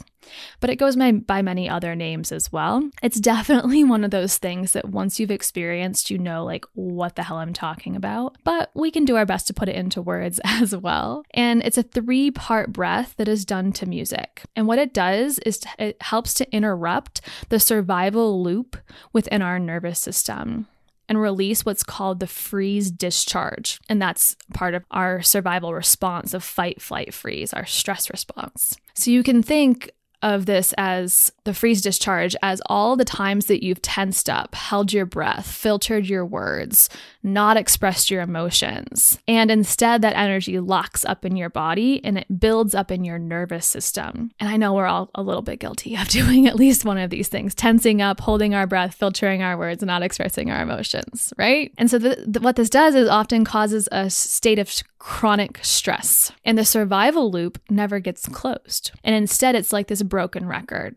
But 0.60 0.70
it 0.70 0.76
goes 0.76 0.96
by, 0.96 1.12
by 1.12 1.42
many 1.42 1.68
other 1.68 1.94
names 1.94 2.32
as 2.32 2.52
well. 2.52 2.88
It's 3.02 3.20
definitely 3.20 3.84
one 3.92 4.04
of 4.04 4.10
those 4.10 4.38
things 4.38 4.72
that 4.72 4.88
once 4.88 5.20
you've 5.20 5.30
experienced, 5.30 6.10
you 6.10 6.18
know, 6.18 6.44
like, 6.44 6.64
what 6.74 7.16
the 7.16 7.22
hell 7.22 7.38
I'm 7.38 7.52
talking 7.52 7.91
about. 7.96 8.36
But 8.44 8.70
we 8.74 8.90
can 8.90 9.04
do 9.04 9.16
our 9.16 9.26
best 9.26 9.46
to 9.48 9.54
put 9.54 9.68
it 9.68 9.76
into 9.76 10.02
words 10.02 10.40
as 10.44 10.74
well. 10.76 11.24
And 11.32 11.62
it's 11.62 11.78
a 11.78 11.82
three 11.82 12.30
part 12.30 12.72
breath 12.72 13.14
that 13.16 13.28
is 13.28 13.44
done 13.44 13.72
to 13.72 13.86
music. 13.86 14.42
And 14.56 14.66
what 14.66 14.78
it 14.78 14.92
does 14.92 15.38
is 15.40 15.62
it 15.78 16.00
helps 16.02 16.34
to 16.34 16.54
interrupt 16.54 17.20
the 17.48 17.60
survival 17.60 18.42
loop 18.42 18.76
within 19.12 19.42
our 19.42 19.58
nervous 19.58 20.00
system 20.00 20.68
and 21.08 21.20
release 21.20 21.64
what's 21.64 21.82
called 21.82 22.20
the 22.20 22.26
freeze 22.26 22.90
discharge. 22.90 23.80
And 23.88 24.00
that's 24.00 24.36
part 24.54 24.74
of 24.74 24.84
our 24.90 25.20
survival 25.20 25.74
response 25.74 26.32
of 26.32 26.42
fight, 26.42 26.80
flight, 26.80 27.12
freeze, 27.12 27.52
our 27.52 27.66
stress 27.66 28.08
response. 28.08 28.76
So 28.94 29.10
you 29.10 29.22
can 29.22 29.42
think 29.42 29.90
of 30.22 30.46
this 30.46 30.72
as 30.78 31.32
the 31.44 31.54
freeze 31.54 31.80
discharge 31.82 32.36
as 32.42 32.62
all 32.66 32.96
the 32.96 33.04
times 33.04 33.46
that 33.46 33.64
you've 33.64 33.82
tensed 33.82 34.30
up, 34.30 34.54
held 34.54 34.92
your 34.92 35.06
breath, 35.06 35.50
filtered 35.50 36.06
your 36.06 36.24
words, 36.24 36.88
not 37.22 37.56
expressed 37.56 38.10
your 38.10 38.22
emotions. 38.22 39.18
And 39.26 39.50
instead, 39.50 40.02
that 40.02 40.16
energy 40.16 40.58
locks 40.60 41.04
up 41.04 41.24
in 41.24 41.36
your 41.36 41.50
body 41.50 42.00
and 42.04 42.18
it 42.18 42.40
builds 42.40 42.74
up 42.74 42.90
in 42.90 43.04
your 43.04 43.18
nervous 43.18 43.66
system. 43.66 44.30
And 44.38 44.48
I 44.48 44.56
know 44.56 44.74
we're 44.74 44.86
all 44.86 45.10
a 45.14 45.22
little 45.22 45.42
bit 45.42 45.58
guilty 45.58 45.96
of 45.96 46.08
doing 46.08 46.46
at 46.46 46.56
least 46.56 46.84
one 46.84 46.98
of 46.98 47.10
these 47.10 47.28
things 47.28 47.54
tensing 47.54 48.00
up, 48.00 48.20
holding 48.20 48.54
our 48.54 48.66
breath, 48.66 48.94
filtering 48.94 49.42
our 49.42 49.56
words, 49.56 49.82
not 49.82 50.02
expressing 50.02 50.50
our 50.50 50.62
emotions, 50.62 51.32
right? 51.36 51.72
And 51.78 51.90
so, 51.90 51.98
what 52.40 52.56
this 52.56 52.70
does 52.70 52.94
is 52.94 53.08
often 53.08 53.44
causes 53.44 53.88
a 53.90 54.10
state 54.10 54.58
of 54.58 54.72
chronic 54.98 55.58
stress. 55.62 56.32
And 56.44 56.56
the 56.56 56.64
survival 56.64 57.30
loop 57.30 57.60
never 57.68 57.98
gets 57.98 58.28
closed. 58.28 58.92
And 59.02 59.14
instead, 59.14 59.54
it's 59.56 59.72
like 59.72 59.88
this 59.88 60.02
broken 60.02 60.46
record, 60.46 60.96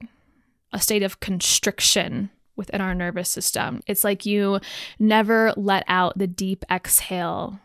a 0.76 0.82
state 0.82 1.04
of 1.04 1.22
constriction 1.22 2.30
within 2.58 2.82
our 2.82 2.94
nervous 2.94 3.30
system. 3.30 3.82
It's 3.88 4.04
like 4.04 4.26
you 4.26 4.60
never 5.00 5.54
let 5.56 5.86
out 5.88 6.18
the 6.18 6.28
deep 6.28 6.66
exhale 6.70 7.60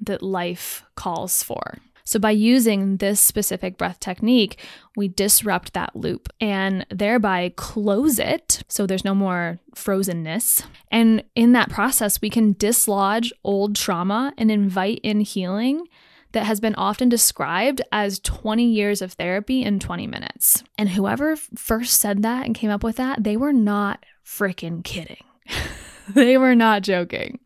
that 0.00 0.22
life 0.22 0.82
calls 0.96 1.42
for. 1.42 1.76
So, 2.06 2.18
by 2.18 2.32
using 2.32 2.98
this 2.98 3.20
specific 3.20 3.78
breath 3.78 4.00
technique, 4.00 4.58
we 4.96 5.08
disrupt 5.08 5.72
that 5.72 5.94
loop 5.96 6.28
and 6.40 6.84
thereby 6.90 7.52
close 7.56 8.18
it 8.18 8.62
so 8.68 8.86
there's 8.86 9.04
no 9.04 9.14
more 9.14 9.58
frozenness. 9.74 10.64
And 10.90 11.24
in 11.34 11.52
that 11.52 11.70
process, 11.70 12.20
we 12.20 12.28
can 12.28 12.56
dislodge 12.58 13.32
old 13.42 13.74
trauma 13.74 14.34
and 14.36 14.50
invite 14.50 15.00
in 15.02 15.20
healing 15.20 15.86
that 16.34 16.44
has 16.44 16.60
been 16.60 16.74
often 16.74 17.08
described 17.08 17.80
as 17.90 18.20
20 18.20 18.64
years 18.64 19.00
of 19.00 19.14
therapy 19.14 19.62
in 19.62 19.80
20 19.80 20.06
minutes. 20.06 20.62
And 20.76 20.90
whoever 20.90 21.36
first 21.36 22.00
said 22.00 22.22
that 22.22 22.44
and 22.44 22.54
came 22.54 22.70
up 22.70 22.84
with 22.84 22.96
that, 22.96 23.24
they 23.24 23.36
were 23.36 23.52
not 23.52 24.04
freaking 24.24 24.84
kidding. 24.84 25.24
they 26.08 26.36
were 26.36 26.54
not 26.54 26.82
joking. 26.82 27.40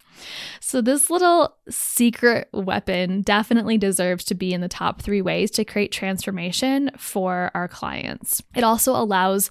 So, 0.60 0.80
this 0.80 1.10
little 1.10 1.54
secret 1.70 2.48
weapon 2.52 3.22
definitely 3.22 3.78
deserves 3.78 4.24
to 4.24 4.34
be 4.34 4.52
in 4.52 4.60
the 4.60 4.68
top 4.68 5.00
three 5.00 5.22
ways 5.22 5.50
to 5.52 5.64
create 5.64 5.92
transformation 5.92 6.90
for 6.98 7.52
our 7.54 7.68
clients. 7.68 8.42
It 8.56 8.64
also 8.64 8.92
allows 8.92 9.48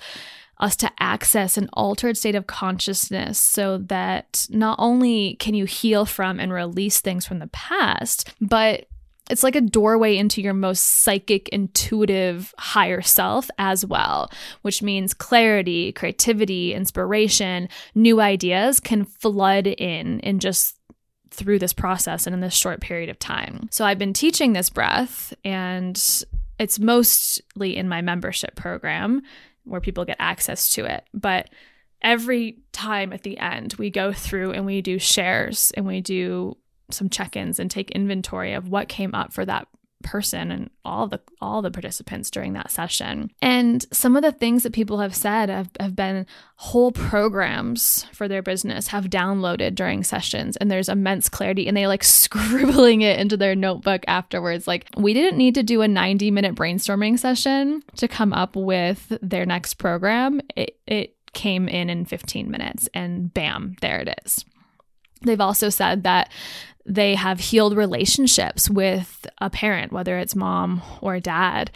us 0.60 0.76
to 0.76 0.92
access 1.00 1.58
an 1.58 1.70
altered 1.74 2.18
state 2.18 2.36
of 2.36 2.48
consciousness 2.48 3.40
so 3.40 3.78
that 3.78 4.48
not 4.50 4.76
only 4.80 5.36
can 5.36 5.54
you 5.54 5.66
heal 5.66 6.06
from 6.06 6.40
and 6.40 6.52
release 6.52 7.00
things 7.00 7.26
from 7.26 7.40
the 7.40 7.48
past, 7.48 8.34
but 8.42 8.88
it's 9.30 9.44
like 9.44 9.56
a 9.56 9.62
doorway 9.62 10.18
into 10.18 10.42
your 10.42 10.54
most 10.54 10.82
psychic, 10.82 11.50
intuitive, 11.50 12.54
higher 12.58 13.02
self 13.02 13.50
as 13.58 13.86
well, 13.86 14.32
which 14.62 14.82
means 14.82 15.14
clarity, 15.14 15.92
creativity, 15.92 16.74
inspiration, 16.74 17.70
new 17.96 18.22
ideas 18.22 18.80
can 18.80 19.06
flood 19.06 19.68
in 19.68 20.20
in 20.22 20.40
just 20.40 20.76
through 21.30 21.60
this 21.60 21.74
process 21.74 22.26
and 22.26 22.34
in 22.34 22.40
this 22.40 22.54
short 22.54 22.82
period 22.82 23.10
of 23.10 23.20
time. 23.20 23.68
So 23.72 23.86
I've 23.86 24.00
been 24.00 24.14
teaching 24.14 24.54
this 24.54 24.70
breath 24.70 25.34
and 25.44 25.96
it's 26.60 26.80
mostly 26.80 27.76
in 27.76 27.88
my 27.88 28.02
membership 28.02 28.56
program 28.56 29.22
where 29.64 29.82
people 29.82 30.06
get 30.06 30.18
access 30.20 30.74
to 30.74 30.86
it. 30.86 31.04
But 31.14 31.50
every 32.02 32.60
time 32.72 33.14
at 33.14 33.24
the 33.24 33.38
end, 33.38 33.76
we 33.78 33.90
go 33.90 34.14
through 34.14 34.52
and 34.52 34.66
we 34.66 34.82
do 34.82 34.98
shares 34.98 35.72
and 35.76 35.86
we 35.86 36.02
do 36.02 36.58
some 36.92 37.10
check-ins 37.10 37.60
and 37.60 37.70
take 37.70 37.92
inventory 37.92 38.54
of 38.54 38.70
what 38.70 38.88
came 38.88 39.14
up 39.14 39.34
for 39.34 39.46
that 39.46 39.68
person 40.04 40.52
and 40.52 40.70
all 40.86 41.08
the 41.08 41.20
all 41.42 41.62
the 41.62 41.72
participants 41.72 42.30
during 42.30 42.54
that 42.54 42.72
session. 42.72 43.32
And 43.42 43.86
some 43.92 44.16
of 44.16 44.22
the 44.22 44.32
things 44.32 44.64
that 44.64 44.74
people 44.74 45.00
have 45.00 45.16
said 45.16 45.50
have, 45.50 45.70
have 45.80 45.96
been 45.96 46.26
whole 46.56 46.92
programs 46.92 48.06
for 48.14 48.28
their 48.28 48.42
business 48.42 48.88
have 48.88 49.06
downloaded 49.06 49.76
during 49.76 50.04
sessions 50.04 50.56
and 50.58 50.70
there's 50.70 50.90
immense 50.90 51.30
clarity 51.30 51.68
and 51.68 51.76
they 51.76 51.88
like 51.88 52.04
scribbling 52.04 53.02
it 53.02 53.20
into 53.20 53.38
their 53.38 53.56
notebook 53.56 54.04
afterwards. 54.08 54.68
Like 54.68 54.88
we 54.98 55.14
didn't 55.14 55.38
need 55.38 55.56
to 55.56 55.64
do 55.64 55.82
a 55.82 55.88
90 55.88 56.32
minute 56.32 56.56
brainstorming 56.56 57.18
session 57.20 57.84
to 57.96 58.08
come 58.08 58.34
up 58.34 58.56
with 58.56 59.18
their 59.22 59.46
next 59.46 59.76
program. 59.76 60.42
It 60.56 60.78
it 60.86 61.16
came 61.34 61.68
in 61.68 61.90
in 61.90 62.06
15 62.06 62.50
minutes 62.50 62.90
and 62.94 63.34
bam, 63.34 63.76
there 63.82 64.00
it 64.00 64.20
is. 64.26 64.46
They've 65.22 65.42
also 65.42 65.70
said 65.70 66.04
that 66.04 66.30
they 66.88 67.16
have 67.16 67.40
healed 67.40 67.76
relationships 67.76 68.70
with 68.70 69.28
a 69.40 69.50
parent, 69.50 69.92
whether 69.92 70.18
it's 70.18 70.36
mom 70.36 70.82
or 71.02 71.20
dad, 71.20 71.70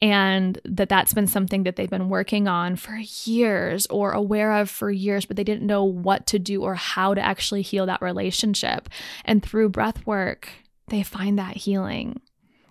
and 0.00 0.58
that 0.64 0.88
that's 0.88 1.14
been 1.14 1.26
something 1.26 1.62
that 1.62 1.76
they've 1.76 1.90
been 1.90 2.08
working 2.08 2.48
on 2.48 2.76
for 2.76 2.96
years 3.24 3.86
or 3.86 4.12
aware 4.12 4.52
of 4.52 4.68
for 4.68 4.90
years, 4.90 5.24
but 5.24 5.36
they 5.36 5.44
didn't 5.44 5.66
know 5.66 5.84
what 5.84 6.26
to 6.26 6.38
do 6.38 6.62
or 6.62 6.74
how 6.74 7.14
to 7.14 7.20
actually 7.20 7.62
heal 7.62 7.86
that 7.86 8.02
relationship. 8.02 8.88
And 9.24 9.42
through 9.42 9.68
breath 9.70 10.06
work, 10.06 10.48
they 10.88 11.02
find 11.02 11.38
that 11.38 11.56
healing. 11.56 12.20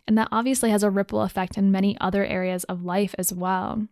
And 0.08 0.18
that 0.18 0.28
obviously 0.32 0.70
has 0.70 0.84
a 0.84 0.90
ripple 0.90 1.22
effect 1.22 1.58
in 1.58 1.72
many 1.72 1.98
other 2.02 2.26
areas 2.26 2.66
of 2.66 2.84
life 2.84 3.16
as 3.18 3.32
well. 3.34 3.88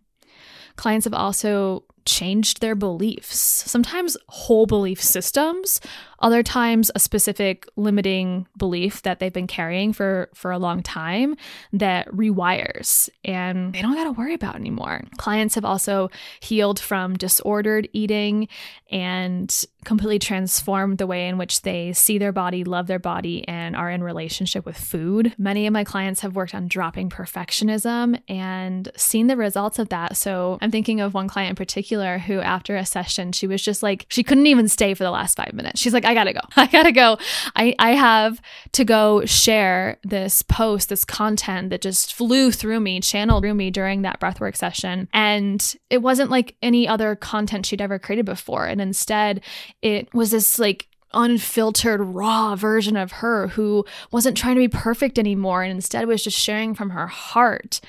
Clients 0.76 1.06
have 1.06 1.14
also 1.14 1.86
changed 2.06 2.62
their 2.62 2.76
beliefs. 2.76 3.40
Sometimes 3.40 4.18
whole 4.28 4.66
belief 4.66 5.02
systems 5.02 5.80
Other 6.22 6.44
times, 6.44 6.92
a 6.96 7.00
specific 7.00 7.68
limiting 7.76 8.48
belief 8.58 9.02
that 9.02 9.20
they've 9.20 9.34
been 9.34 9.48
carrying 9.48 9.92
for, 9.92 10.30
for 10.34 10.52
a 10.52 10.60
long 10.60 10.84
time 10.84 11.36
that 11.74 12.08
rewires 12.10 13.10
and 13.24 13.74
they 13.74 13.82
don't 13.82 13.96
got 13.96 14.06
to 14.06 14.12
worry 14.12 14.34
about 14.34 14.56
anymore. 14.56 15.02
Clients 15.18 15.56
have 15.56 15.66
also 15.66 16.10
healed 16.40 16.80
from 16.80 17.16
disordered 17.16 17.90
eating 17.94 18.48
and 18.92 19.66
completely 19.84 20.20
transformed 20.20 21.00
the 21.00 21.08
way 21.08 21.28
in 21.28 21.38
which 21.38 21.64
they 21.64 21.92
see 21.94 22.18
their 22.18 22.32
body, 22.32 22.64
love 22.64 22.88
their 22.88 23.00
body, 23.00 23.48
and 23.48 23.76
are 23.76 23.90
in 23.90 24.04
relationship 24.04 24.66
with 24.66 24.78
food. 24.78 25.34
Many 25.38 25.66
of 25.66 25.74
my 25.74 25.84
clients 25.84 26.22
have 26.22 26.36
worked 26.36 26.54
on 26.54 26.68
dropping 26.68 27.10
perfectionism 27.10 28.22
and 28.28 28.92
seen 28.96 29.28
the 29.28 29.38
results 29.38 29.80
of 29.80 29.90
that. 29.90 30.18
So 30.18 30.60
I'm 30.62 30.70
thinking 30.70 31.02
of 31.02 31.14
one 31.14 31.28
client 31.28 31.52
in 31.52 31.56
particular 31.56 32.20
who, 32.20 32.40
after 32.40 32.76
a 32.76 32.86
session, 32.86 33.32
she 33.32 33.48
was 33.48 33.62
just 33.62 33.82
like, 33.82 34.06
she 34.10 34.24
couldn't 34.24 34.46
even 34.46 34.68
stay 34.68 34.94
for 34.94 35.04
the 35.04 35.12
last 35.12 35.36
five 35.36 35.54
minutes. 35.54 35.82
She's 35.82 35.94
like, 35.94 36.06
I 36.12 36.14
gotta 36.14 36.34
go. 36.34 36.42
I 36.58 36.68
gotta 36.68 36.92
go. 36.92 37.18
I, 37.56 37.74
I 37.80 37.92
have 37.92 38.42
to 38.74 38.84
go 38.84 39.26
share 39.26 39.98
this 40.04 40.42
post, 40.42 40.90
this 40.90 41.06
content 41.06 41.70
that 41.70 41.82
just 41.82 42.14
flew 42.14 42.52
through 42.52 42.82
me, 42.82 43.00
channeled 43.00 43.44
through 43.44 43.54
me 43.54 43.72
during 43.72 44.02
that 44.02 44.20
breathwork 44.20 44.58
session. 44.58 45.08
And 45.14 45.76
it 45.90 46.02
wasn't 46.02 46.30
like 46.30 46.56
any 46.62 46.88
other 46.88 47.16
content 47.16 47.66
she'd 47.66 47.82
ever 47.82 47.98
created 47.98 48.26
before. 48.26 48.66
And 48.66 48.82
instead, 48.82 49.42
it 49.82 50.14
was 50.14 50.32
this 50.32 50.60
like 50.60 50.88
unfiltered, 51.14 52.02
raw 52.02 52.56
version 52.56 52.98
of 52.98 53.12
her 53.14 53.48
who 53.50 53.86
wasn't 54.12 54.38
trying 54.38 54.56
to 54.56 54.62
be 54.62 54.68
perfect 54.68 55.18
anymore 55.18 55.64
and 55.64 55.72
instead 55.72 56.08
was 56.08 56.24
just 56.24 56.38
sharing 56.38 56.74
from 56.76 56.92
her 56.92 57.08
heart. 57.08 57.80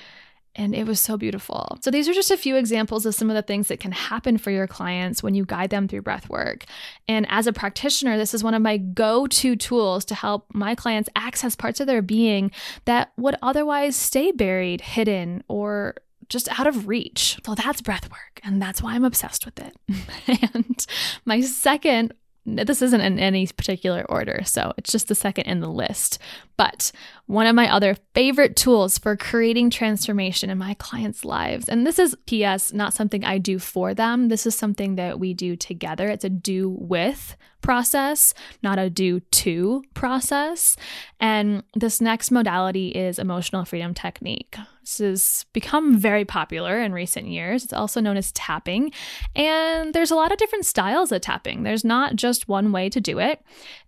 And 0.55 0.75
it 0.75 0.87
was 0.87 1.01
so 1.01 1.17
beautiful. 1.17 1.79
So, 1.81 1.91
these 1.91 2.09
are 2.09 2.13
just 2.13 2.31
a 2.31 2.37
few 2.37 2.57
examples 2.57 3.07
of 3.07 3.15
some 3.15 3.31
of 3.31 3.37
the 3.37 3.43
things 3.43 3.69
that 3.69 3.81
can 3.81 3.93
happen 3.93 4.37
for 4.37 4.51
your 4.51 4.67
clients 4.67 5.23
when 5.23 5.35
you 5.35 5.45
guide 5.47 5.71
them 5.71 5.89
through 5.89 6.03
breath 6.03 6.29
work. 6.29 6.65
And 7.09 7.27
as 7.31 7.47
a 7.47 7.53
practitioner, 7.53 8.19
this 8.19 8.35
is 8.35 8.45
one 8.45 8.55
of 8.55 8.61
my 8.61 8.77
go 8.77 9.27
to 9.27 9.57
tools 9.57 10.05
to 10.07 10.15
help 10.15 10.47
my 10.53 10.75
clients 10.75 11.09
access 11.17 11.57
parts 11.57 11.81
of 11.81 11.87
their 11.87 12.03
being 12.03 12.51
that 12.85 13.13
would 13.17 13.37
otherwise 13.41 13.97
stay 13.97 14.31
buried, 14.31 14.83
hidden, 14.83 15.43
or 15.49 15.95
just 16.29 16.49
out 16.59 16.67
of 16.67 16.87
reach. 16.87 17.39
So 17.45 17.55
that's 17.55 17.81
breath 17.81 18.11
work, 18.11 18.41
and 18.43 18.61
that's 18.61 18.83
why 18.83 18.95
I'm 18.95 19.05
obsessed 19.05 19.47
with 19.47 19.59
it. 19.59 20.51
and 20.55 20.87
my 21.25 21.41
second 21.41 22.13
this 22.45 22.83
isn't 22.83 23.01
in 23.01 23.19
any 23.19 23.47
particular 23.47 24.05
order, 24.09 24.41
so 24.45 24.73
it's 24.77 24.91
just 24.91 25.09
the 25.09 25.15
second 25.15 25.45
in 25.45 25.61
the 25.61 25.71
list. 25.71 26.19
But 26.57 26.91
one 27.27 27.47
of 27.47 27.55
my 27.55 27.73
other 27.73 27.97
favorite 28.15 28.57
tools 28.57 28.99
for 28.99 29.17
creating 29.17 29.71
transformation 29.71 30.51
in 30.51 30.59
my 30.59 30.75
clients' 30.75 31.25
lives, 31.25 31.69
and 31.69 31.87
this 31.87 31.99
is 31.99 32.17
PS, 32.27 32.73
not 32.73 32.95
something 32.95 33.25
I 33.25 33.39
do 33.39 33.59
for 33.59 33.95
them. 33.95 34.29
This 34.29 34.47
is 34.47 34.55
something 34.55 34.97
that 34.97 35.19
we 35.19 35.35
do 35.35 35.57
together. 35.57 36.09
It's 36.09 36.25
a 36.25 36.31
do 36.31 36.69
with 36.69 37.37
process, 37.63 38.35
not 38.63 38.79
a 38.79 38.91
do 38.91 39.21
to 39.21 39.83
process. 39.95 40.77
And 41.21 41.63
this 41.75 42.01
next 42.01 42.31
modality 42.31 42.89
is 42.89 43.19
emotional 43.19 43.65
freedom 43.65 43.95
technique. 43.95 44.57
This 44.81 44.99
has 44.99 45.47
become 45.53 45.97
very 45.97 46.25
popular 46.25 46.81
in 46.81 46.93
recent 46.93 47.29
years. 47.29 47.63
It's 47.63 47.73
also 47.73 48.01
known 48.01 48.17
as 48.17 48.33
tapping. 48.33 48.93
And 49.37 49.95
there's 49.95 50.11
a 50.11 50.17
lot 50.17 50.33
of 50.33 50.39
different 50.39 50.67
styles 50.67 51.13
of 51.13 51.21
tapping. 51.21 51.63
There's 51.63 51.85
not 51.85 52.17
just 52.17 52.49
one 52.49 52.73
way 52.73 52.89
to 52.91 53.01
do 53.01 53.21
it. 53.21 53.41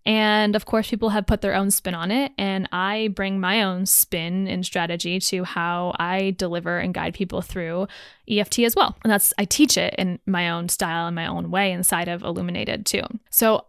And 0.07 0.55
of 0.55 0.67
course, 0.67 0.89
people 0.89 1.09
have 1.09 1.27
put 1.27 1.41
their 1.41 1.55
own 1.55 1.73
spin 1.73 1.95
on 1.95 2.13
it. 2.13 2.31
And 2.39 2.69
I 2.71 3.09
bring 3.25 3.41
my 3.41 3.63
own 3.63 3.87
spin 3.87 4.47
and 4.47 4.67
strategy 4.67 5.19
to 5.19 5.45
how 5.45 5.97
I 5.99 6.35
deliver 6.37 6.79
and 6.79 6.93
guide 6.93 7.15
people 7.15 7.41
through 7.41 7.89
EFT 8.29 8.59
as 8.59 8.77
well. 8.77 8.99
And 9.03 9.11
that's, 9.11 9.33
I 9.39 9.47
teach 9.47 9.79
it 9.79 9.95
in 9.97 10.19
my 10.27 10.51
own 10.51 10.69
style 10.69 11.07
and 11.07 11.15
my 11.15 11.27
own 11.27 11.51
way 11.51 11.73
inside 11.73 12.09
of 12.09 12.23
Illuminated 12.23 12.85
too. 12.85 13.01
So 13.31 13.65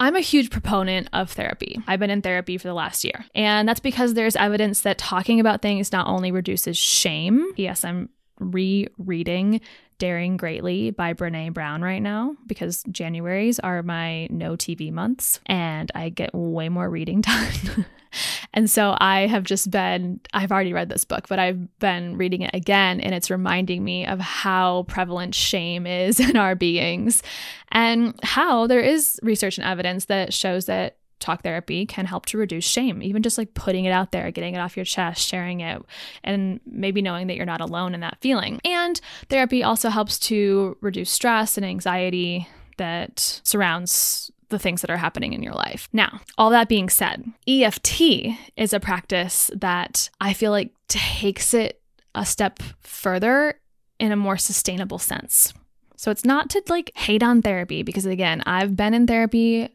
I'm 0.00 0.16
a 0.16 0.20
huge 0.20 0.48
proponent 0.48 1.10
of 1.12 1.30
therapy. 1.30 1.78
I've 1.86 2.00
been 2.00 2.08
in 2.08 2.22
therapy 2.22 2.56
for 2.56 2.66
the 2.66 2.72
last 2.72 3.04
year. 3.04 3.26
And 3.34 3.68
that's 3.68 3.78
because 3.78 4.14
there's 4.14 4.36
evidence 4.36 4.80
that 4.80 4.96
talking 4.96 5.38
about 5.38 5.60
things 5.60 5.92
not 5.92 6.06
only 6.06 6.32
reduces 6.32 6.78
shame. 6.78 7.46
Yes, 7.56 7.84
I'm 7.84 8.08
rereading 8.38 9.60
Daring 9.98 10.36
Greatly 10.36 10.90
by 10.90 11.14
Brene 11.14 11.54
Brown 11.54 11.82
right 11.82 12.02
now 12.02 12.36
because 12.46 12.82
Januaries 12.84 13.60
are 13.62 13.82
my 13.82 14.26
no 14.30 14.56
TV 14.56 14.92
months 14.92 15.40
and 15.46 15.90
I 15.94 16.08
get 16.08 16.34
way 16.34 16.68
more 16.68 16.90
reading 16.90 17.20
done. 17.22 17.86
and 18.52 18.68
so 18.68 18.96
I 18.98 19.26
have 19.26 19.44
just 19.44 19.70
been, 19.70 20.20
I've 20.32 20.50
already 20.50 20.72
read 20.72 20.88
this 20.88 21.04
book, 21.04 21.28
but 21.28 21.38
I've 21.38 21.78
been 21.78 22.16
reading 22.16 22.42
it 22.42 22.50
again 22.54 23.00
and 23.00 23.14
it's 23.14 23.30
reminding 23.30 23.84
me 23.84 24.06
of 24.06 24.20
how 24.20 24.84
prevalent 24.88 25.34
shame 25.34 25.86
is 25.86 26.18
in 26.28 26.36
our 26.36 26.54
beings 26.54 27.22
and 27.70 28.18
how 28.22 28.66
there 28.66 28.80
is 28.80 29.18
research 29.22 29.58
and 29.58 29.66
evidence 29.66 30.06
that 30.06 30.34
shows 30.34 30.66
that 30.66 30.96
talk 31.20 31.42
therapy 31.42 31.86
can 31.86 32.06
help 32.06 32.26
to 32.26 32.38
reduce 32.38 32.64
shame, 32.64 33.02
even 33.02 33.22
just 33.22 33.38
like 33.38 33.54
putting 33.54 33.84
it 33.84 33.90
out 33.90 34.12
there, 34.12 34.30
getting 34.30 34.54
it 34.54 34.58
off 34.58 34.76
your 34.76 34.84
chest, 34.84 35.26
sharing 35.26 35.60
it, 35.60 35.82
and 36.22 36.60
maybe 36.66 37.02
knowing 37.02 37.26
that 37.26 37.36
you're 37.36 37.46
not 37.46 37.60
alone 37.60 37.94
in 37.94 38.00
that 38.00 38.18
feeling. 38.20 38.60
And 38.64 39.00
therapy 39.28 39.62
also 39.62 39.88
helps 39.88 40.18
to 40.20 40.76
reduce 40.80 41.10
stress 41.10 41.56
and 41.56 41.64
anxiety 41.64 42.48
that 42.76 43.40
surrounds 43.44 44.30
the 44.48 44.58
things 44.58 44.80
that 44.82 44.90
are 44.90 44.96
happening 44.96 45.32
in 45.32 45.42
your 45.42 45.54
life. 45.54 45.88
Now, 45.92 46.20
all 46.38 46.50
that 46.50 46.68
being 46.68 46.88
said, 46.88 47.24
EFT 47.48 48.00
is 48.56 48.72
a 48.72 48.80
practice 48.80 49.50
that 49.54 50.10
I 50.20 50.32
feel 50.32 50.50
like 50.50 50.72
takes 50.88 51.54
it 51.54 51.80
a 52.14 52.24
step 52.24 52.60
further 52.80 53.58
in 53.98 54.12
a 54.12 54.16
more 54.16 54.36
sustainable 54.36 54.98
sense. 54.98 55.52
So 55.96 56.10
it's 56.10 56.24
not 56.24 56.50
to 56.50 56.62
like 56.68 56.92
hate 56.94 57.22
on 57.22 57.42
therapy 57.42 57.82
because 57.82 58.06
again, 58.06 58.42
I've 58.46 58.76
been 58.76 58.94
in 58.94 59.06
therapy 59.06 59.70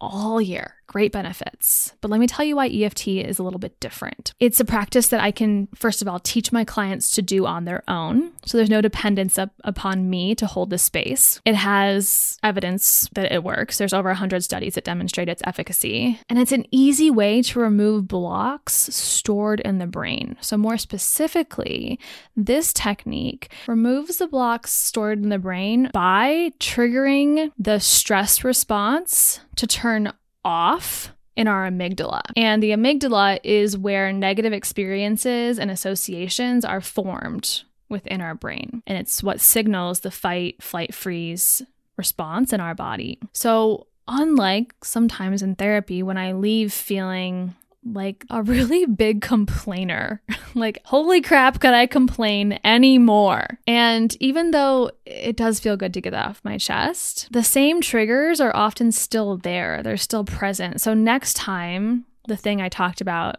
all 0.00 0.40
year. 0.40 0.74
Great 0.86 1.12
benefits. 1.12 1.94
But 2.00 2.10
let 2.10 2.20
me 2.20 2.26
tell 2.26 2.44
you 2.44 2.56
why 2.56 2.68
EFT 2.68 3.08
is 3.08 3.38
a 3.38 3.42
little 3.42 3.58
bit 3.58 3.78
different. 3.80 4.34
It's 4.38 4.60
a 4.60 4.64
practice 4.64 5.08
that 5.08 5.20
I 5.20 5.30
can, 5.30 5.68
first 5.74 6.02
of 6.02 6.08
all, 6.08 6.20
teach 6.20 6.52
my 6.52 6.64
clients 6.64 7.10
to 7.12 7.22
do 7.22 7.46
on 7.46 7.64
their 7.64 7.82
own. 7.88 8.32
So 8.44 8.58
there's 8.58 8.70
no 8.70 8.80
dependence 8.80 9.38
up 9.38 9.50
upon 9.64 10.10
me 10.10 10.34
to 10.36 10.46
hold 10.46 10.70
the 10.70 10.78
space. 10.78 11.40
It 11.44 11.54
has 11.54 12.38
evidence 12.42 13.08
that 13.14 13.32
it 13.32 13.42
works. 13.42 13.78
There's 13.78 13.94
over 13.94 14.10
100 14.10 14.44
studies 14.44 14.74
that 14.74 14.84
demonstrate 14.84 15.28
its 15.28 15.42
efficacy. 15.46 16.20
And 16.28 16.38
it's 16.38 16.52
an 16.52 16.66
easy 16.70 17.10
way 17.10 17.42
to 17.42 17.60
remove 17.60 18.06
blocks 18.06 18.74
stored 18.74 19.60
in 19.60 19.78
the 19.78 19.86
brain. 19.86 20.36
So, 20.40 20.56
more 20.56 20.78
specifically, 20.78 21.98
this 22.36 22.72
technique 22.72 23.50
removes 23.66 24.18
the 24.18 24.28
blocks 24.28 24.72
stored 24.72 25.22
in 25.22 25.28
the 25.30 25.38
brain 25.38 25.90
by 25.92 26.52
triggering 26.60 27.52
the 27.58 27.80
stress 27.80 28.44
response 28.44 29.40
to 29.56 29.66
turn 29.66 30.12
off 30.44 31.12
in 31.36 31.48
our 31.48 31.68
amygdala. 31.68 32.22
And 32.36 32.62
the 32.62 32.70
amygdala 32.70 33.40
is 33.42 33.76
where 33.76 34.12
negative 34.12 34.52
experiences 34.52 35.58
and 35.58 35.70
associations 35.70 36.64
are 36.64 36.80
formed 36.80 37.62
within 37.88 38.20
our 38.20 38.34
brain. 38.34 38.82
And 38.86 38.98
it's 38.98 39.22
what 39.22 39.40
signals 39.40 40.00
the 40.00 40.10
fight, 40.10 40.62
flight, 40.62 40.94
freeze 40.94 41.62
response 41.96 42.52
in 42.52 42.60
our 42.60 42.74
body. 42.74 43.18
So, 43.32 43.86
unlike 44.06 44.74
sometimes 44.82 45.42
in 45.42 45.54
therapy, 45.54 46.02
when 46.02 46.18
I 46.18 46.32
leave 46.32 46.72
feeling 46.72 47.54
like 47.84 48.24
a 48.30 48.42
really 48.42 48.86
big 49.04 49.20
complainer. 49.20 50.22
like, 50.54 50.80
holy 50.84 51.20
crap, 51.20 51.60
could 51.60 51.74
I 51.74 51.86
complain 51.86 52.58
anymore? 52.64 53.58
And 53.66 54.16
even 54.20 54.50
though 54.50 54.90
it 55.04 55.36
does 55.36 55.60
feel 55.60 55.76
good 55.76 55.94
to 55.94 56.00
get 56.00 56.10
that 56.10 56.26
off 56.28 56.44
my 56.44 56.58
chest, 56.58 57.28
the 57.30 57.42
same 57.42 57.80
triggers 57.80 58.40
are 58.40 58.54
often 58.54 58.92
still 58.92 59.36
there. 59.36 59.82
They're 59.82 59.96
still 59.96 60.24
present. 60.24 60.80
So, 60.80 60.94
next 60.94 61.34
time, 61.34 62.04
the 62.26 62.36
thing 62.36 62.60
I 62.60 62.68
talked 62.68 63.00
about 63.00 63.36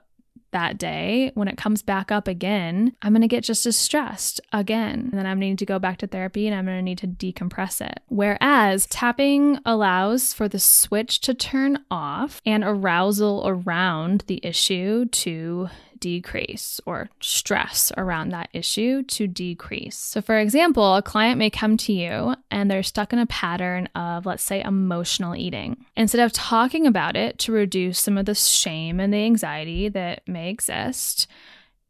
that 0.55 0.77
day, 0.77 1.31
when 1.33 1.49
it 1.49 1.57
comes 1.57 1.81
back 1.81 2.13
up 2.13 2.29
again, 2.29 2.95
I'm 3.01 3.11
going 3.11 3.21
to 3.21 3.27
get 3.27 3.43
just 3.43 3.65
as 3.65 3.77
stressed 3.77 4.39
again. 4.53 5.09
And 5.11 5.13
then 5.13 5.25
I'm 5.25 5.37
going 5.37 5.41
to 5.41 5.47
need 5.47 5.59
to 5.59 5.65
go 5.65 5.79
back 5.79 5.97
to 5.97 6.07
therapy 6.07 6.47
and 6.47 6.55
I'm 6.55 6.65
going 6.65 6.77
to 6.77 6.81
need 6.81 6.97
to 6.99 7.07
decompress 7.07 7.85
it. 7.85 7.99
Whereas 8.07 8.85
tapping 8.87 9.59
allows 9.65 10.31
for 10.31 10.47
the 10.47 10.59
switch 10.59 11.19
to 11.21 11.33
turn 11.33 11.83
off 11.91 12.41
and 12.45 12.63
arousal 12.63 13.43
around 13.45 14.23
the 14.27 14.39
issue 14.43 15.05
to 15.05 15.67
decrease 16.05 16.79
or 16.85 17.09
stress 17.19 17.91
around 17.97 18.29
that 18.29 18.47
issue 18.53 19.01
to 19.01 19.25
decrease. 19.25 19.97
So, 19.97 20.21
for 20.21 20.37
example, 20.37 20.95
a 20.95 21.01
client 21.01 21.39
may 21.39 21.49
come 21.49 21.77
to 21.77 21.91
you 21.91 22.35
and 22.51 22.69
they're 22.69 22.83
stuck 22.83 23.11
in 23.11 23.17
a 23.17 23.25
pattern 23.25 23.89
of, 23.95 24.27
let's 24.27 24.43
say, 24.43 24.61
emotional 24.61 25.35
eating. 25.35 25.83
Instead 25.97 26.21
of 26.21 26.31
talking 26.31 26.85
about 26.85 27.15
it 27.15 27.39
to 27.39 27.51
reduce 27.51 27.97
some 27.97 28.19
of 28.19 28.27
the 28.27 28.35
shame 28.35 28.99
and 28.99 29.11
the 29.11 29.25
anxiety 29.25 29.89
that 29.89 30.21
may 30.27 30.51
exist, 30.51 31.25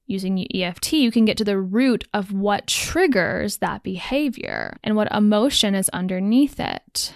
using 0.07 0.47
EFT, 0.55 0.93
you 0.93 1.11
can 1.11 1.25
get 1.25 1.35
to 1.35 1.43
the 1.43 1.59
root 1.59 2.05
of 2.13 2.31
what 2.31 2.67
triggers 2.67 3.57
that 3.57 3.83
behavior 3.83 4.77
and 4.81 4.95
what 4.95 5.11
emotion 5.11 5.75
is 5.75 5.89
underneath 5.89 6.57
it 6.57 7.13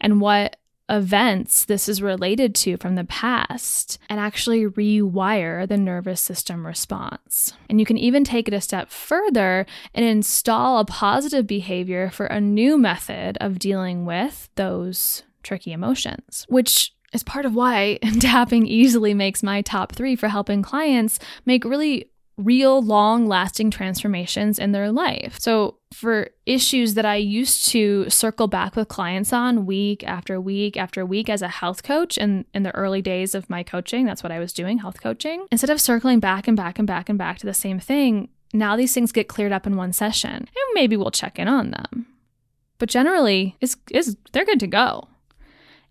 and 0.00 0.20
what 0.20 0.56
events 0.88 1.64
this 1.64 1.88
is 1.88 2.02
related 2.02 2.54
to 2.54 2.76
from 2.76 2.94
the 2.94 3.04
past 3.04 3.98
and 4.08 4.20
actually 4.20 4.66
rewire 4.66 5.66
the 5.66 5.78
nervous 5.78 6.20
system 6.20 6.66
response. 6.66 7.54
And 7.70 7.80
you 7.80 7.86
can 7.86 7.98
even 7.98 8.24
take 8.24 8.48
it 8.48 8.54
a 8.54 8.60
step 8.60 8.90
further 8.90 9.66
and 9.94 10.04
install 10.04 10.78
a 10.78 10.84
positive 10.84 11.46
behavior 11.46 12.10
for 12.10 12.26
a 12.26 12.40
new 12.40 12.76
method 12.76 13.38
of 13.40 13.58
dealing 13.58 14.04
with 14.04 14.48
those 14.56 15.22
tricky 15.42 15.72
emotions, 15.72 16.44
which 16.48 16.92
is 17.12 17.22
part 17.22 17.46
of 17.46 17.54
why 17.54 17.98
tapping 18.20 18.66
easily 18.66 19.14
makes 19.14 19.42
my 19.42 19.62
top 19.62 19.92
three 19.92 20.16
for 20.16 20.28
helping 20.28 20.62
clients 20.62 21.18
make 21.46 21.64
really 21.64 22.10
real 22.36 22.82
long 22.82 23.26
lasting 23.26 23.70
transformations 23.70 24.58
in 24.58 24.72
their 24.72 24.90
life. 24.90 25.38
So, 25.38 25.78
for 25.92 26.30
issues 26.46 26.94
that 26.94 27.04
I 27.04 27.16
used 27.16 27.68
to 27.68 28.10
circle 28.10 28.48
back 28.48 28.74
with 28.74 28.88
clients 28.88 29.32
on 29.32 29.66
week 29.66 30.02
after 30.04 30.40
week 30.40 30.76
after 30.76 31.06
week 31.06 31.28
as 31.28 31.42
a 31.42 31.48
health 31.48 31.82
coach, 31.82 32.18
and 32.18 32.44
in 32.52 32.64
the 32.64 32.74
early 32.74 33.00
days 33.00 33.34
of 33.34 33.48
my 33.48 33.62
coaching, 33.62 34.04
that's 34.04 34.22
what 34.22 34.32
I 34.32 34.40
was 34.40 34.52
doing 34.52 34.78
health 34.78 35.00
coaching. 35.00 35.46
Instead 35.52 35.70
of 35.70 35.80
circling 35.80 36.20
back 36.20 36.48
and 36.48 36.56
back 36.56 36.78
and 36.78 36.86
back 36.86 37.08
and 37.08 37.18
back 37.18 37.38
to 37.38 37.46
the 37.46 37.54
same 37.54 37.78
thing, 37.78 38.28
now 38.52 38.76
these 38.76 38.92
things 38.92 39.12
get 39.12 39.28
cleared 39.28 39.52
up 39.52 39.66
in 39.66 39.76
one 39.76 39.92
session, 39.92 40.30
and 40.32 40.74
maybe 40.74 40.96
we'll 40.96 41.10
check 41.10 41.38
in 41.38 41.48
on 41.48 41.70
them. 41.70 42.06
But 42.78 42.88
generally, 42.88 43.56
is 43.60 43.76
is 43.90 44.16
they're 44.32 44.44
good 44.44 44.60
to 44.60 44.66
go. 44.66 45.08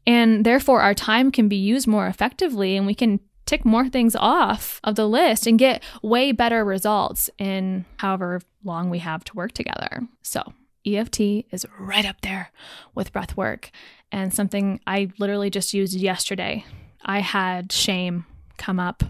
And 0.06 0.46
therefore, 0.46 0.82
our 0.82 0.94
time 0.94 1.32
can 1.32 1.48
be 1.48 1.56
used 1.56 1.88
more 1.88 2.08
effectively 2.08 2.76
and 2.76 2.86
we 2.86 2.94
can 2.96 3.20
tick 3.46 3.66
more 3.66 3.90
things 3.90 4.16
off 4.16 4.80
of 4.84 4.96
the 4.96 5.08
list 5.08 5.48
and 5.48 5.60
get 5.60 5.84
way 6.02 6.32
better 6.32 6.64
results 6.64 7.30
in 7.38 7.86
however 7.98 8.42
long 8.64 8.90
we 8.90 9.00
have 9.00 9.24
to 9.26 9.34
work 9.36 9.52
together. 9.52 10.02
So, 10.22 10.54
EFT 10.86 11.20
is 11.52 11.66
right 11.80 12.06
up 12.06 12.22
there 12.22 12.52
with 12.94 13.14
breath 13.14 13.38
work 13.38 13.72
and 14.12 14.34
something 14.34 14.80
I 14.86 15.10
literally 15.18 15.50
just 15.50 15.74
used 15.74 15.96
yesterday. 15.96 16.66
I 17.04 17.20
had 17.20 17.72
shame 17.72 18.26
come 18.58 18.80
up 18.80 19.04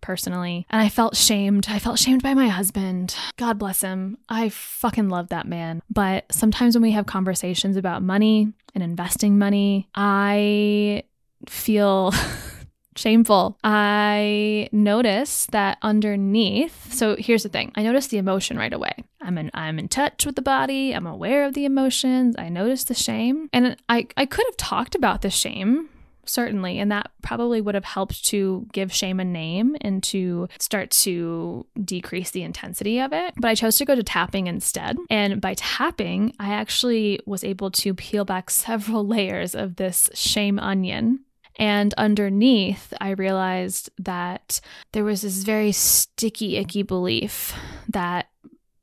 personally. 0.00 0.66
And 0.68 0.82
I 0.82 0.90
felt 0.90 1.16
shamed. 1.16 1.66
I 1.68 1.78
felt 1.78 1.98
shamed 1.98 2.22
by 2.22 2.34
my 2.34 2.48
husband. 2.48 3.16
God 3.36 3.58
bless 3.58 3.80
him. 3.80 4.18
I 4.28 4.50
fucking 4.50 5.08
love 5.08 5.30
that 5.30 5.48
man. 5.48 5.80
But 5.90 6.26
sometimes 6.30 6.74
when 6.74 6.82
we 6.82 6.90
have 6.92 7.06
conversations 7.06 7.76
about 7.76 8.02
money 8.02 8.52
and 8.74 8.84
investing 8.84 9.38
money, 9.38 9.88
I 9.94 11.04
feel 11.48 12.12
shameful. 12.96 13.58
I 13.64 14.68
notice 14.72 15.46
that 15.46 15.78
underneath, 15.82 16.92
so 16.92 17.16
here's 17.18 17.42
the 17.42 17.48
thing. 17.48 17.72
I 17.74 17.82
notice 17.82 18.08
the 18.08 18.18
emotion 18.18 18.56
right 18.56 18.72
away. 18.72 18.94
I'm 19.20 19.38
in 19.38 19.50
I'm 19.54 19.78
in 19.78 19.88
touch 19.88 20.26
with 20.26 20.36
the 20.36 20.42
body. 20.42 20.94
I'm 20.94 21.06
aware 21.06 21.44
of 21.44 21.54
the 21.54 21.64
emotions. 21.64 22.36
I 22.38 22.48
notice 22.48 22.84
the 22.84 22.94
shame. 22.94 23.48
And 23.52 23.76
I 23.88 24.06
I 24.16 24.26
could 24.26 24.44
have 24.46 24.56
talked 24.56 24.94
about 24.94 25.22
the 25.22 25.30
shame 25.30 25.88
certainly. 26.26 26.78
And 26.78 26.90
that 26.92 27.10
probably 27.22 27.60
would 27.60 27.74
have 27.74 27.84
helped 27.84 28.24
to 28.26 28.66
give 28.72 28.92
shame 28.92 29.20
a 29.20 29.24
name 29.24 29.76
and 29.80 30.02
to 30.04 30.48
start 30.58 30.90
to 30.90 31.66
decrease 31.82 32.30
the 32.30 32.42
intensity 32.42 33.00
of 33.00 33.12
it. 33.12 33.34
But 33.36 33.48
I 33.48 33.54
chose 33.54 33.76
to 33.76 33.84
go 33.84 33.94
to 33.94 34.02
tapping 34.02 34.46
instead. 34.46 34.96
And 35.10 35.40
by 35.40 35.54
tapping, 35.54 36.34
I 36.38 36.52
actually 36.52 37.20
was 37.26 37.44
able 37.44 37.70
to 37.72 37.94
peel 37.94 38.24
back 38.24 38.50
several 38.64 39.06
layers 39.06 39.54
of 39.54 39.76
this 39.76 40.10
shame 40.14 40.58
onion. 40.58 41.20
And 41.56 41.94
underneath, 41.94 42.92
I 43.00 43.10
realized 43.10 43.90
that 43.98 44.60
there 44.92 45.04
was 45.04 45.22
this 45.22 45.44
very 45.44 45.72
sticky, 45.72 46.56
icky 46.56 46.82
belief 46.82 47.54
that 47.88 48.28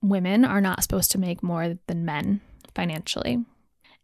women 0.02 0.46
are 0.46 0.62
not 0.62 0.82
supposed 0.82 1.12
to 1.12 1.18
make 1.18 1.44
more 1.44 1.78
than 1.88 2.06
men 2.06 2.42
financially. 2.74 3.44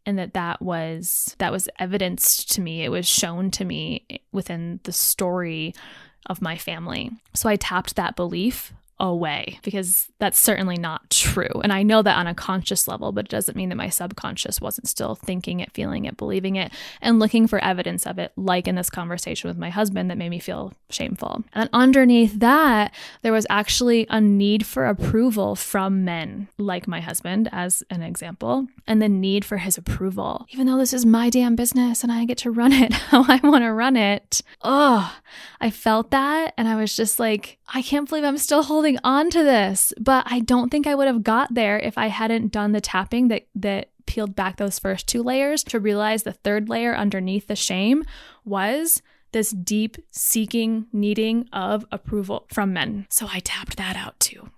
And 0.05 0.17
that 0.19 0.33
that 0.33 0.61
was 0.61 1.35
that 1.37 1.51
was 1.51 1.67
evidenced 1.79 2.51
to 2.53 2.61
me. 2.61 2.83
It 2.83 2.89
was 2.89 3.07
shown 3.07 3.51
to 3.51 3.65
me 3.65 4.05
within 4.31 4.79
the 4.83 4.93
story 4.93 5.73
of 6.27 6.41
my 6.41 6.57
family. 6.57 7.11
So 7.33 7.49
i 7.49 7.55
tapped 7.55 7.95
that 7.95 8.15
belief 8.15 8.73
away 8.99 9.59
because 9.63 10.09
that's 10.19 10.39
certainly 10.39 10.77
not 10.77 11.09
true. 11.09 11.61
And 11.63 11.71
I 11.71 11.83
know 11.83 12.01
that 12.01 12.17
on 12.17 12.27
a 12.27 12.33
conscious 12.33 12.87
level, 12.87 13.11
but 13.11 13.25
it 13.25 13.31
doesn't 13.31 13.55
mean 13.55 13.69
that 13.69 13.75
my 13.75 13.89
subconscious 13.89 14.59
wasn't 14.59 14.87
still 14.87 15.15
thinking 15.15 15.59
it, 15.59 15.71
feeling 15.73 16.05
it, 16.05 16.17
believing 16.17 16.55
it, 16.55 16.71
and 17.01 17.19
looking 17.19 17.47
for 17.47 17.63
evidence 17.63 18.07
of 18.07 18.17
it, 18.17 18.31
like 18.35 18.67
in 18.67 18.75
this 18.75 18.89
conversation 18.89 19.47
with 19.47 19.57
my 19.57 19.69
husband 19.69 20.09
that 20.09 20.17
made 20.17 20.29
me 20.29 20.39
feel 20.39 20.73
shameful. 20.89 21.43
And 21.53 21.69
underneath 21.73 22.39
that, 22.39 22.93
there 23.21 23.33
was 23.33 23.45
actually 23.49 24.07
a 24.09 24.19
need 24.19 24.65
for 24.65 24.85
approval 24.85 25.55
from 25.55 26.03
men, 26.03 26.47
like 26.57 26.87
my 26.87 27.01
husband, 27.01 27.49
as 27.51 27.83
an 27.89 28.01
example, 28.01 28.67
and 28.87 29.01
the 29.01 29.09
need 29.09 29.45
for 29.45 29.57
his 29.57 29.77
approval. 29.77 30.45
Even 30.49 30.67
though 30.67 30.77
this 30.77 30.93
is 30.93 31.05
my 31.05 31.29
damn 31.29 31.55
business 31.55 32.03
and 32.03 32.11
I 32.11 32.25
get 32.25 32.37
to 32.39 32.51
run 32.51 32.73
it 32.73 32.93
how 33.11 33.25
I 33.27 33.39
want 33.43 33.63
to 33.63 33.71
run 33.71 33.95
it. 33.95 34.41
Oh, 34.61 35.15
I 35.59 35.69
felt 35.69 36.11
that. 36.11 36.53
And 36.57 36.67
I 36.67 36.75
was 36.75 36.95
just 36.95 37.19
like, 37.19 37.57
I 37.67 37.81
can't 37.81 38.07
believe 38.07 38.23
I'm 38.23 38.37
still 38.37 38.63
holding 38.63 38.86
holding 38.87 38.99
on 39.03 39.29
to 39.29 39.43
this, 39.43 39.93
but 39.99 40.23
I 40.29 40.39
don't 40.39 40.69
think 40.69 40.87
I 40.87 40.95
would 40.95 41.07
have 41.07 41.21
got 41.21 41.53
there 41.53 41.77
if 41.77 41.97
I 41.97 42.07
hadn't 42.07 42.53
done 42.53 42.71
the 42.71 42.79
tapping 42.79 43.27
that 43.27 43.45
that 43.55 43.89
peeled 44.05 44.33
back 44.33 44.55
those 44.55 44.79
first 44.79 45.07
two 45.07 45.21
layers 45.21 45.61
to 45.65 45.77
realize 45.77 46.23
the 46.23 46.31
third 46.31 46.69
layer 46.69 46.95
underneath 46.95 47.47
the 47.47 47.55
shame 47.57 48.05
was 48.45 49.01
this 49.33 49.51
deep 49.51 49.97
seeking, 50.11 50.85
needing 50.93 51.49
of 51.51 51.85
approval 51.91 52.45
from 52.47 52.71
men. 52.71 53.05
So 53.09 53.27
I 53.29 53.39
tapped 53.39 53.75
that 53.75 53.97
out 53.97 54.17
too. 54.21 54.49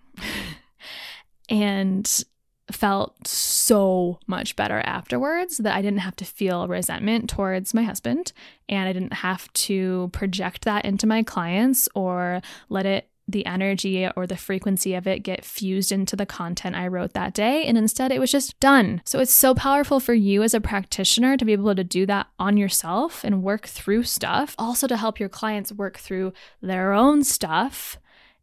and 1.50 2.24
felt 2.72 3.28
so 3.28 4.20
much 4.28 4.56
better 4.56 4.80
afterwards 4.82 5.58
that 5.58 5.76
I 5.76 5.82
didn't 5.82 6.00
have 6.00 6.16
to 6.18 6.26
feel 6.26 6.68
resentment 6.68 7.28
towards 7.28 7.74
my 7.74 7.82
husband 7.82 8.32
and 8.68 8.88
I 8.88 8.94
didn't 8.94 9.14
have 9.14 9.52
to 9.54 10.12
project 10.14 10.66
that 10.66 10.86
into 10.86 11.08
my 11.08 11.24
clients 11.24 11.90
or 11.96 12.44
let 12.70 12.86
it 12.86 13.09
the 13.32 13.46
energy 13.46 14.10
or 14.16 14.26
the 14.26 14.38
frequency 14.38 14.94
of 14.96 15.08
it 15.08 15.20
get 15.20 15.46
fused 15.46 15.92
into 15.92 16.16
the 16.16 16.26
content 16.26 16.76
I 16.76 16.88
wrote 16.88 17.14
that 17.14 17.34
day. 17.34 17.66
And 17.66 17.78
instead, 17.78 18.12
it 18.12 18.20
was 18.20 18.32
just 18.32 18.60
done. 18.60 19.02
So 19.06 19.20
it's 19.20 19.34
so 19.34 19.54
powerful 19.54 20.00
for 20.00 20.14
you 20.14 20.44
as 20.44 20.54
a 20.54 20.62
practitioner 20.62 21.38
to 21.38 21.46
be 21.46 21.54
able 21.54 21.76
to 21.76 21.84
do 21.84 22.06
that 22.06 22.28
on 22.40 22.58
yourself 22.58 23.24
and 23.24 23.44
work 23.44 23.68
through 23.68 24.04
stuff. 24.04 24.56
Also, 24.58 24.88
to 24.88 24.98
help 24.98 25.20
your 25.20 25.30
clients 25.30 25.72
work 25.72 25.98
through 25.98 26.34
their 26.62 26.94
own 26.94 27.24
stuff 27.24 27.98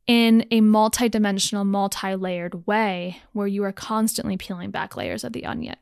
in 0.06 0.46
a 0.50 0.60
multidimensional, 0.60 1.66
multi 1.66 2.14
layered 2.14 2.66
way 2.66 3.20
where 3.32 3.46
you 3.46 3.64
are 3.64 3.72
constantly 3.72 4.36
peeling 4.36 4.70
back 4.70 4.96
layers 4.96 5.24
of 5.24 5.32
the 5.32 5.44
onion. 5.44 5.76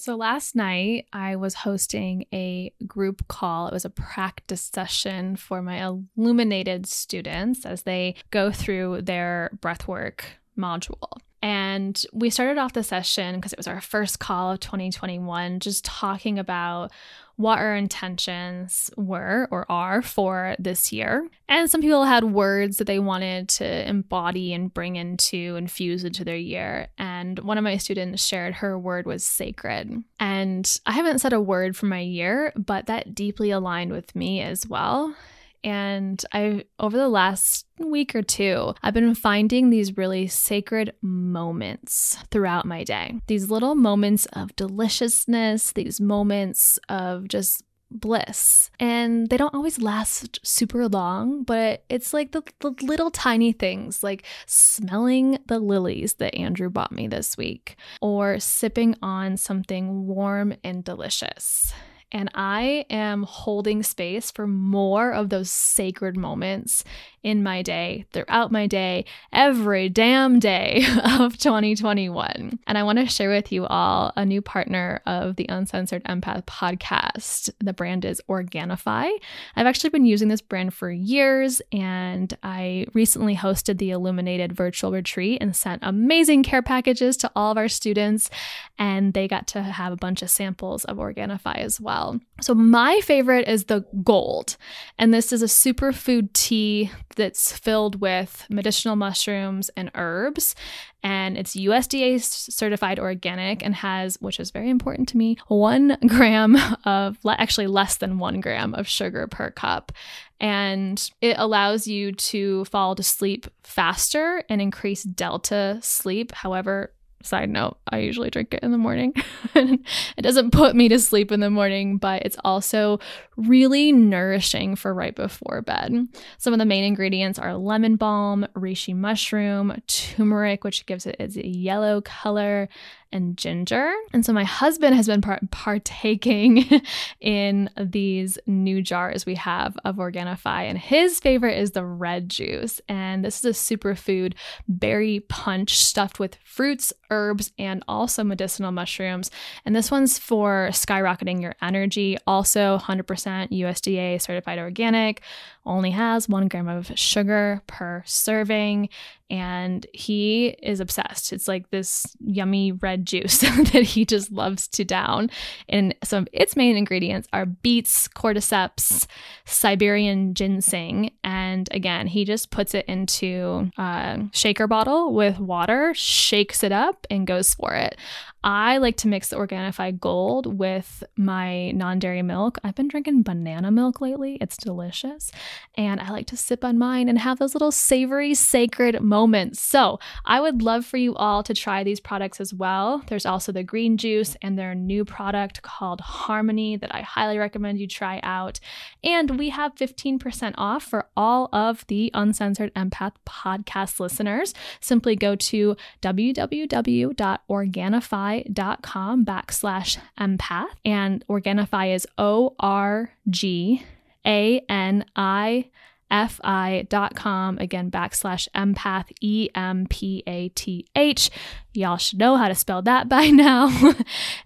So 0.00 0.16
last 0.16 0.56
night 0.56 1.08
I 1.12 1.36
was 1.36 1.52
hosting 1.52 2.24
a 2.32 2.72
group 2.86 3.28
call. 3.28 3.66
It 3.66 3.74
was 3.74 3.84
a 3.84 3.90
practice 3.90 4.70
session 4.72 5.36
for 5.36 5.60
my 5.60 5.86
illuminated 6.16 6.86
students 6.86 7.66
as 7.66 7.82
they 7.82 8.14
go 8.30 8.50
through 8.50 9.02
their 9.02 9.50
breathwork 9.60 10.22
module. 10.56 11.18
And 11.42 12.02
we 12.14 12.30
started 12.30 12.56
off 12.56 12.72
the 12.72 12.82
session 12.82 13.36
because 13.36 13.52
it 13.52 13.58
was 13.58 13.66
our 13.66 13.82
first 13.82 14.18
call 14.18 14.52
of 14.52 14.60
2021, 14.60 15.60
just 15.60 15.84
talking 15.84 16.38
about 16.38 16.92
what 17.36 17.58
our 17.58 17.74
intentions 17.74 18.90
were 18.96 19.48
or 19.50 19.70
are 19.70 20.02
for 20.02 20.54
this 20.58 20.92
year. 20.92 21.28
And 21.48 21.70
some 21.70 21.80
people 21.80 22.04
had 22.04 22.24
words 22.24 22.76
that 22.76 22.86
they 22.86 22.98
wanted 22.98 23.48
to 23.50 23.88
embody 23.88 24.52
and 24.52 24.72
bring 24.72 24.96
into, 24.96 25.56
infuse 25.56 26.04
into 26.04 26.24
their 26.24 26.36
year. 26.36 26.88
And 26.98 27.38
one 27.40 27.58
of 27.58 27.64
my 27.64 27.76
students 27.76 28.24
shared 28.24 28.54
her 28.54 28.78
word 28.78 29.06
was 29.06 29.24
sacred. 29.24 30.02
And 30.18 30.80
I 30.86 30.92
haven't 30.92 31.20
said 31.20 31.32
a 31.32 31.40
word 31.40 31.76
for 31.76 31.86
my 31.86 32.00
year, 32.00 32.52
but 32.56 32.86
that 32.86 33.14
deeply 33.14 33.50
aligned 33.50 33.92
with 33.92 34.14
me 34.14 34.42
as 34.42 34.66
well. 34.66 35.14
And 35.62 36.22
I, 36.32 36.64
over 36.78 36.96
the 36.96 37.08
last 37.08 37.66
week 37.78 38.14
or 38.14 38.22
two, 38.22 38.74
I've 38.82 38.94
been 38.94 39.14
finding 39.14 39.70
these 39.70 39.96
really 39.96 40.26
sacred 40.26 40.94
moments 41.02 42.16
throughout 42.30 42.66
my 42.66 42.84
day. 42.84 43.20
These 43.26 43.50
little 43.50 43.74
moments 43.74 44.26
of 44.32 44.54
deliciousness, 44.56 45.72
these 45.72 46.00
moments 46.00 46.78
of 46.88 47.28
just 47.28 47.62
bliss. 47.90 48.70
And 48.78 49.28
they 49.28 49.36
don't 49.36 49.54
always 49.54 49.80
last 49.80 50.38
super 50.46 50.88
long, 50.88 51.42
but 51.42 51.84
it's 51.88 52.14
like 52.14 52.32
the, 52.32 52.42
the, 52.60 52.74
little 52.82 53.10
tiny 53.10 53.52
things, 53.52 54.02
like 54.02 54.24
smelling 54.46 55.38
the 55.46 55.58
lilies 55.58 56.14
that 56.14 56.34
Andrew 56.34 56.70
bought 56.70 56.92
me 56.92 57.08
this 57.08 57.36
week, 57.36 57.76
or 58.00 58.38
sipping 58.38 58.94
on 59.02 59.36
something 59.36 60.06
warm 60.06 60.54
and 60.62 60.84
delicious. 60.84 61.72
And 62.12 62.30
I 62.34 62.86
am 62.90 63.22
holding 63.22 63.82
space 63.82 64.30
for 64.30 64.46
more 64.46 65.12
of 65.12 65.28
those 65.28 65.50
sacred 65.50 66.16
moments 66.16 66.84
in 67.22 67.42
my 67.42 67.60
day, 67.62 68.06
throughout 68.12 68.50
my 68.50 68.66
day, 68.66 69.04
every 69.32 69.88
damn 69.88 70.38
day 70.38 70.84
of 71.04 71.36
2021. 71.36 72.58
And 72.66 72.78
I 72.78 72.82
want 72.82 72.98
to 72.98 73.06
share 73.06 73.28
with 73.28 73.52
you 73.52 73.66
all 73.66 74.12
a 74.16 74.24
new 74.24 74.40
partner 74.40 75.02
of 75.06 75.36
the 75.36 75.46
Uncensored 75.48 76.02
Empath 76.04 76.44
podcast. 76.46 77.50
The 77.60 77.74
brand 77.74 78.04
is 78.04 78.22
Organifi. 78.28 79.10
I've 79.54 79.66
actually 79.66 79.90
been 79.90 80.06
using 80.06 80.28
this 80.28 80.40
brand 80.40 80.72
for 80.72 80.90
years, 80.90 81.60
and 81.72 82.32
I 82.42 82.86
recently 82.94 83.36
hosted 83.36 83.78
the 83.78 83.90
Illuminated 83.90 84.52
virtual 84.52 84.90
retreat 84.90 85.38
and 85.42 85.54
sent 85.54 85.82
amazing 85.84 86.42
care 86.42 86.62
packages 86.62 87.16
to 87.18 87.30
all 87.36 87.52
of 87.52 87.58
our 87.58 87.68
students, 87.68 88.30
and 88.78 89.12
they 89.12 89.28
got 89.28 89.46
to 89.48 89.62
have 89.62 89.92
a 89.92 89.96
bunch 89.96 90.22
of 90.22 90.30
samples 90.30 90.84
of 90.86 90.96
Organifi 90.96 91.56
as 91.56 91.80
well. 91.80 91.99
Well. 92.00 92.20
So, 92.40 92.54
my 92.54 93.00
favorite 93.02 93.46
is 93.48 93.64
the 93.64 93.84
Gold. 94.02 94.56
And 94.98 95.12
this 95.12 95.32
is 95.32 95.42
a 95.42 95.46
superfood 95.46 96.32
tea 96.32 96.90
that's 97.16 97.56
filled 97.56 98.00
with 98.00 98.46
medicinal 98.48 98.96
mushrooms 98.96 99.70
and 99.76 99.90
herbs. 99.94 100.54
And 101.02 101.36
it's 101.36 101.56
USDA 101.56 102.20
certified 102.22 102.98
organic 102.98 103.64
and 103.64 103.74
has, 103.74 104.16
which 104.20 104.40
is 104.40 104.50
very 104.50 104.70
important 104.70 105.08
to 105.10 105.16
me, 105.16 105.36
one 105.48 105.96
gram 106.06 106.56
of, 106.84 107.18
actually 107.26 107.66
less 107.66 107.96
than 107.96 108.18
one 108.18 108.40
gram 108.40 108.74
of 108.74 108.88
sugar 108.88 109.26
per 109.26 109.50
cup. 109.50 109.92
And 110.40 111.10
it 111.20 111.36
allows 111.38 111.86
you 111.86 112.12
to 112.12 112.64
fall 112.66 112.94
to 112.94 113.02
sleep 113.02 113.46
faster 113.62 114.42
and 114.48 114.62
increase 114.62 115.02
delta 115.02 115.78
sleep. 115.82 116.32
However, 116.32 116.92
Side 117.22 117.50
note, 117.50 117.76
I 117.90 117.98
usually 117.98 118.30
drink 118.30 118.54
it 118.54 118.62
in 118.62 118.72
the 118.72 118.78
morning. 118.78 119.12
it 119.54 120.22
doesn't 120.22 120.52
put 120.52 120.74
me 120.74 120.88
to 120.88 120.98
sleep 120.98 121.30
in 121.30 121.40
the 121.40 121.50
morning, 121.50 121.98
but 121.98 122.22
it's 122.22 122.38
also 122.44 122.98
really 123.36 123.92
nourishing 123.92 124.74
for 124.74 124.94
right 124.94 125.14
before 125.14 125.60
bed. 125.60 126.08
Some 126.38 126.54
of 126.54 126.58
the 126.58 126.64
main 126.64 126.82
ingredients 126.82 127.38
are 127.38 127.54
lemon 127.56 127.96
balm, 127.96 128.46
reishi 128.54 128.94
mushroom, 128.94 129.76
turmeric, 129.86 130.64
which 130.64 130.86
gives 130.86 131.04
it 131.04 131.16
its 131.18 131.36
yellow 131.36 132.00
color, 132.00 132.70
and 133.12 133.36
ginger. 133.36 133.92
And 134.12 134.24
so 134.24 134.32
my 134.32 134.44
husband 134.44 134.94
has 134.94 135.06
been 135.06 135.20
par- 135.20 135.40
partaking 135.50 136.82
in 137.20 137.70
these 137.76 138.38
new 138.46 138.82
jars 138.82 139.26
we 139.26 139.34
have 139.36 139.76
of 139.84 139.96
Organifi, 139.96 140.46
and 140.46 140.78
his 140.78 141.20
favorite 141.20 141.58
is 141.58 141.72
the 141.72 141.84
red 141.84 142.28
juice. 142.28 142.80
And 142.88 143.24
this 143.24 143.44
is 143.44 143.44
a 143.44 143.74
superfood 143.76 144.34
berry 144.68 145.20
punch 145.28 145.76
stuffed 145.76 146.18
with 146.18 146.36
fruits, 146.44 146.92
herbs, 147.10 147.52
and 147.58 147.82
also 147.88 148.24
medicinal 148.24 148.72
mushrooms. 148.72 149.30
And 149.64 149.74
this 149.74 149.90
one's 149.90 150.18
for 150.18 150.68
skyrocketing 150.72 151.40
your 151.40 151.54
energy, 151.62 152.16
also 152.26 152.78
100% 152.78 153.04
USDA 153.50 154.20
certified 154.20 154.58
organic, 154.58 155.22
only 155.66 155.90
has 155.90 156.28
one 156.28 156.48
gram 156.48 156.68
of 156.68 156.90
sugar 156.94 157.62
per 157.66 158.02
serving 158.06 158.88
and 159.30 159.86
he 159.92 160.48
is 160.62 160.80
obsessed. 160.80 161.32
It's 161.32 161.48
like 161.48 161.70
this 161.70 162.16
yummy 162.20 162.72
red 162.72 163.06
juice 163.06 163.38
that 163.40 163.84
he 163.84 164.04
just 164.04 164.32
loves 164.32 164.66
to 164.68 164.84
down. 164.84 165.30
And 165.68 165.94
some 166.02 166.24
of 166.24 166.28
its 166.32 166.56
main 166.56 166.76
ingredients 166.76 167.28
are 167.32 167.46
beets, 167.46 168.08
cordyceps, 168.08 169.06
Siberian 169.44 170.34
ginseng, 170.34 171.12
and 171.22 171.68
again, 171.72 172.06
he 172.06 172.24
just 172.24 172.50
puts 172.50 172.74
it 172.74 172.84
into 172.86 173.70
a 173.78 174.20
shaker 174.32 174.66
bottle 174.66 175.14
with 175.14 175.38
water, 175.38 175.94
shakes 175.94 176.62
it 176.62 176.72
up, 176.72 177.06
and 177.10 177.26
goes 177.26 177.54
for 177.54 177.74
it. 177.74 177.96
I 178.42 178.78
like 178.78 178.96
to 178.98 179.08
mix 179.08 179.28
the 179.28 179.36
Organifi 179.36 179.98
Gold 180.00 180.58
with 180.58 181.04
my 181.16 181.72
non 181.72 181.98
dairy 181.98 182.22
milk. 182.22 182.58
I've 182.64 182.74
been 182.74 182.88
drinking 182.88 183.22
banana 183.22 183.70
milk 183.70 184.00
lately. 184.00 184.38
It's 184.40 184.56
delicious. 184.56 185.30
And 185.76 186.00
I 186.00 186.10
like 186.10 186.26
to 186.28 186.38
sip 186.38 186.64
on 186.64 186.78
mine 186.78 187.08
and 187.08 187.18
have 187.18 187.38
those 187.38 187.54
little 187.54 187.72
savory, 187.72 188.34
sacred 188.34 189.02
moments. 189.02 189.19
So 189.58 189.98
I 190.24 190.40
would 190.40 190.62
love 190.62 190.84
for 190.84 190.96
you 190.96 191.14
all 191.14 191.42
to 191.42 191.54
try 191.54 191.82
these 191.84 192.00
products 192.00 192.40
as 192.40 192.54
well. 192.54 193.02
There's 193.06 193.26
also 193.26 193.52
the 193.52 193.62
green 193.62 193.96
juice 193.96 194.36
and 194.42 194.58
their 194.58 194.74
new 194.74 195.04
product 195.04 195.62
called 195.62 196.00
Harmony 196.00 196.76
that 196.76 196.94
I 196.94 197.02
highly 197.02 197.38
recommend 197.38 197.78
you 197.78 197.86
try 197.86 198.20
out. 198.22 198.60
And 199.02 199.38
we 199.38 199.50
have 199.50 199.74
15% 199.74 200.54
off 200.56 200.84
for 200.84 201.06
all 201.16 201.48
of 201.52 201.86
the 201.88 202.10
Uncensored 202.14 202.72
Empath 202.74 203.12
podcast 203.26 204.00
listeners. 204.00 204.54
Simply 204.80 205.16
go 205.16 205.34
to 205.36 205.76
www.organifi 206.02 207.40
organifi.com 207.50 209.24
backslash 209.24 209.98
empath. 210.18 210.68
And 210.84 211.24
Organifi 211.28 211.94
is 211.94 212.06
O 212.18 212.54
R 212.58 213.12
G 213.28 213.84
A 214.26 214.60
N 214.68 215.04
I 215.16 215.70
F 216.10 216.40
I 216.42 216.86
dot 216.88 217.14
com 217.14 217.58
again 217.58 217.90
backslash 217.90 218.48
empath 218.54 219.06
E 219.20 219.48
M 219.54 219.86
P 219.88 220.22
A 220.26 220.48
T 220.50 220.86
H. 220.96 221.30
Y'all 221.72 221.96
should 221.96 222.18
know 222.18 222.36
how 222.36 222.48
to 222.48 222.54
spell 222.54 222.82
that 222.82 223.08
by 223.08 223.26
now. 223.30 223.94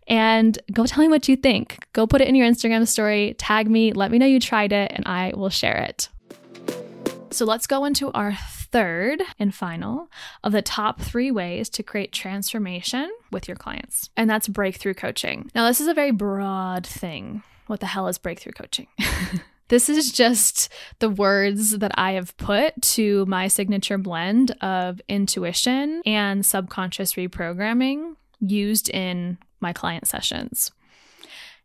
and 0.07 0.59
go 0.73 0.87
tell 0.87 1.03
me 1.03 1.09
what 1.09 1.29
you 1.29 1.37
think. 1.37 1.87
Go 1.93 2.07
put 2.07 2.21
it 2.21 2.29
in 2.29 2.35
your 2.35 2.49
Instagram 2.49 2.87
story, 2.87 3.35
tag 3.39 3.71
me, 3.71 3.93
let 3.93 4.11
me 4.11 4.19
know 4.19 4.27
you 4.27 4.41
tried 4.41 4.73
it, 4.73 4.93
and 4.95 5.07
I 5.07 5.33
will 5.35 5.51
share 5.51 5.77
it. 5.79 6.09
So 7.31 7.45
let's 7.45 7.67
go 7.67 7.85
into 7.85 8.13
our 8.13 8.37
third 8.75 9.23
and 9.39 9.55
final 9.55 10.09
of 10.43 10.53
the 10.53 10.63
top 10.63 11.01
three 11.01 11.31
ways 11.31 11.69
to 11.71 11.83
create 11.83 12.13
transformation 12.13 13.11
with 13.33 13.49
your 13.49 13.57
clients, 13.57 14.11
and 14.17 14.29
that's 14.29 14.47
breakthrough 14.49 14.95
coaching. 14.95 15.51
Now, 15.55 15.67
this 15.67 15.81
is 15.81 15.89
a 15.89 15.95
very 15.95 16.11
broad 16.13 16.87
thing. 16.87 17.43
What 17.67 17.81
the 17.81 17.87
hell 17.87 18.09
is 18.09 18.19
breakthrough 18.19 18.53
coaching? 18.53 18.87
This 19.69 19.89
is 19.89 20.13
just 20.13 20.71
the 20.99 21.09
words 21.09 21.79
that 21.79 21.93
I 21.95 22.13
have 22.13 22.37
put 22.37 22.81
to 22.83 23.25
my 23.27 23.49
signature 23.49 23.99
blend 23.99 24.51
of 24.61 25.01
intuition 25.09 26.03
and 26.05 26.45
subconscious 26.45 27.15
reprogramming 27.15 28.17
used 28.41 28.91
in 28.91 29.39
my 29.61 29.73
client 29.73 30.07
sessions. 30.07 30.71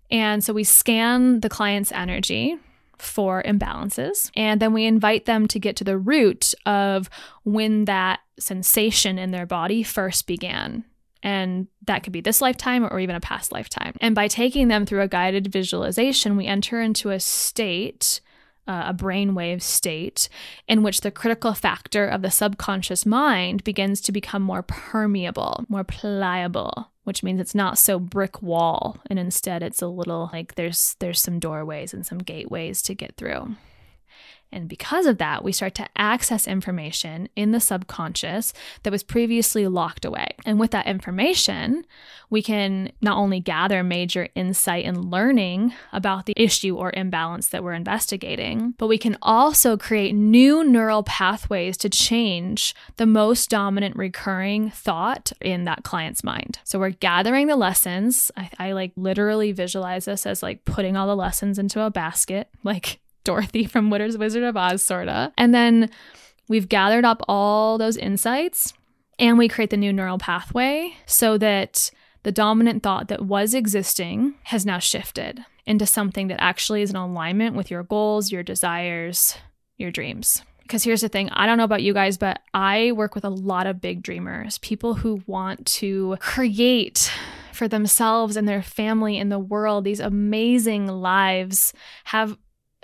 And 0.10 0.44
so 0.44 0.54
we 0.54 0.64
scan 0.64 1.42
the 1.42 1.50
client's 1.50 1.92
energy 1.92 2.58
for 2.98 3.44
imbalances. 3.44 4.32
And 4.36 4.62
then 4.62 4.74
we 4.74 4.86
invite 4.86 5.26
them 5.26 5.48
to 5.48 5.60
get 5.60 5.76
to 5.78 5.84
the 5.84 5.98
root 5.98 6.54
of 6.66 7.10
when 7.44 7.86
that 7.86 8.20
sensation 8.40 9.18
in 9.18 9.32
their 9.32 9.46
body 9.46 9.84
first 9.84 10.28
began. 10.28 10.84
And 11.22 11.68
that 11.86 12.04
could 12.04 12.14
be 12.14 12.22
this 12.22 12.42
lifetime 12.42 12.86
or 12.86 13.00
even 13.00 13.16
a 13.16 13.20
past 13.20 13.52
lifetime. 13.52 13.96
And 14.00 14.16
by 14.16 14.28
taking 14.28 14.68
them 14.70 14.86
through 14.86 15.02
a 15.02 15.08
guided 15.08 15.52
visualization, 15.52 16.38
we 16.38 16.46
enter 16.46 16.82
into 16.82 17.10
a 17.10 17.20
state 17.20 18.22
uh, 18.70 18.90
a 18.90 18.94
brainwave 18.94 19.64
state 19.64 20.30
in 20.68 20.84
which 20.84 21.02
the 21.02 21.10
critical 21.10 21.56
factor 21.56 22.06
of 22.06 22.22
the 22.22 22.30
subconscious 22.30 23.04
mind 23.04 23.64
begins 23.64 24.00
to 24.00 24.12
become 24.12 24.44
more 24.44 24.62
permeable, 24.62 25.66
more 25.70 25.84
pliable, 25.84 26.92
which 27.04 27.24
means 27.24 27.42
it's 27.42 27.56
not 27.56 27.80
so 27.80 27.98
brick 27.98 28.44
wall 28.44 29.00
and 29.10 29.18
instead 29.18 29.64
it's 29.64 29.82
a 29.82 29.88
little 29.88 30.30
like 30.32 30.54
there's 30.54 30.96
there's 31.00 31.20
some 31.20 31.40
doorways 31.40 31.96
and 31.96 32.06
some 32.06 32.20
gateways 32.20 32.84
to 32.84 32.94
get 32.94 33.16
through. 33.18 33.56
And 34.52 34.68
because 34.68 35.06
of 35.06 35.18
that, 35.20 35.44
we 35.44 35.52
start 35.52 35.76
to 35.76 35.88
access 35.96 36.48
information 36.48 37.30
in 37.36 37.52
the 37.52 37.60
subconscious 37.60 38.54
that 38.84 38.92
was 38.92 39.04
previously 39.04 39.68
locked 39.68 40.06
away. 40.06 40.30
And 40.46 40.60
with 40.60 40.72
that 40.72 40.88
information, 40.88 41.86
we 42.30 42.42
can 42.42 42.92
not 43.02 43.18
only 43.18 43.40
gather 43.40 43.84
major 43.84 44.28
insight 44.36 44.86
and 44.86 45.12
learning 45.12 45.74
about 45.94 46.26
the 46.26 46.34
issue 46.36 46.76
or 46.78 46.92
imbalance 46.94 47.50
that 47.50 47.64
we're 47.64 47.74
investigating, 47.74 48.74
but 48.78 48.88
we 48.88 48.98
can 48.98 49.18
also 49.22 49.78
create 49.78 50.14
new 50.14 50.64
neural 50.64 51.04
pathways 51.04 51.78
to 51.78 51.90
change 51.90 52.74
the 52.98 53.06
most 53.06 53.50
dominant 53.50 53.96
recurring 53.96 54.70
thought 54.72 55.32
in 55.42 55.66
that 55.66 55.84
client's 55.84 56.24
mind. 56.24 56.60
So 56.64 56.80
we're 56.80 56.90
gathering 56.90 57.48
the 57.48 57.56
lessons. 57.56 58.32
I, 58.36 58.50
I 58.58 58.72
like 58.72 58.92
literally 58.96 59.52
visualize 59.52 60.06
this 60.06 60.26
as 60.26 60.42
like 60.42 60.66
putting 60.66 60.98
all 60.98 61.08
the 61.08 61.16
lessons 61.16 61.60
into 61.60 61.82
a 61.82 61.92
basket, 61.92 62.50
like 62.64 63.00
Dorothy 63.30 63.66
from 63.66 63.92
Witter's 63.92 64.18
Wizard 64.18 64.42
of 64.42 64.58
Oz, 64.58 64.82
sorta. 64.82 65.32
And 65.38 65.54
then 65.54 65.92
we've 66.48 66.68
gathered 66.68 67.06
up 67.06 67.22
all 67.28 67.78
those 67.78 67.96
insights 67.96 68.74
and 69.20 69.38
we 69.38 69.48
create 69.48 69.70
the 69.70 69.78
new 69.78 69.94
neural 69.94 70.18
pathway 70.18 70.96
so 71.06 71.38
that 71.38 71.92
the 72.24 72.32
dominant 72.32 72.82
thought 72.82 73.08
that 73.10 73.24
was 73.24 73.54
existing 73.54 74.34
has 74.46 74.66
now 74.66 74.80
shifted 74.80 75.46
into 75.68 75.86
something 75.86 76.28
that 76.30 76.42
actually 76.42 76.82
is 76.82 76.90
in 76.90 76.96
alignment 76.96 77.56
with 77.56 77.70
your 77.70 77.84
goals, 77.84 78.32
your 78.32 78.42
desires, 78.42 79.36
your 79.78 79.92
dreams. 79.92 80.42
Because 80.64 80.84
here's 80.84 81.02
the 81.02 81.08
thing 81.08 81.30
I 81.32 81.46
don't 81.46 81.60
know 81.60 81.64
about 81.66 81.84
you 81.84 81.94
guys, 81.94 82.18
but 82.18 82.40
I 82.56 82.94
work 82.94 83.14
with 83.14 83.26
a 83.26 83.30
lot 83.30 83.68
of 83.68 83.80
big 83.80 84.02
dreamers, 84.02 84.58
people 84.58 84.96
who 84.96 85.22
want 85.28 85.68
to 85.68 86.18
create 86.20 87.12
for 87.54 87.68
themselves 87.68 88.36
and 88.36 88.48
their 88.48 88.64
family 88.64 89.20
and 89.20 89.32
the 89.32 89.38
world 89.38 89.84
these 89.84 90.00
amazing 90.00 90.88
lives, 90.88 91.74
have 92.06 92.36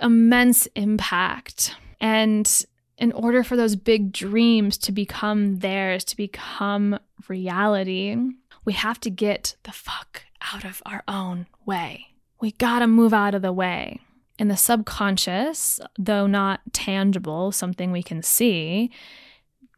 immense 0.01 0.67
impact. 0.75 1.75
And 1.99 2.51
in 2.97 3.11
order 3.11 3.43
for 3.43 3.55
those 3.55 3.75
big 3.75 4.11
dreams 4.11 4.77
to 4.79 4.91
become 4.91 5.59
theirs, 5.59 6.03
to 6.05 6.17
become 6.17 6.99
reality, 7.27 8.15
we 8.63 8.73
have 8.73 8.99
to 9.01 9.09
get 9.09 9.55
the 9.63 9.71
fuck 9.71 10.23
out 10.53 10.65
of 10.65 10.81
our 10.85 11.03
own 11.07 11.47
way. 11.65 12.07
We 12.41 12.51
gotta 12.51 12.87
move 12.87 13.13
out 13.13 13.35
of 13.35 13.41
the 13.41 13.53
way. 13.53 13.99
In 14.37 14.49
the 14.49 14.57
subconscious, 14.57 15.79
though 15.97 16.27
not 16.27 16.61
tangible, 16.73 17.51
something 17.51 17.91
we 17.91 18.03
can 18.03 18.21
see, 18.21 18.91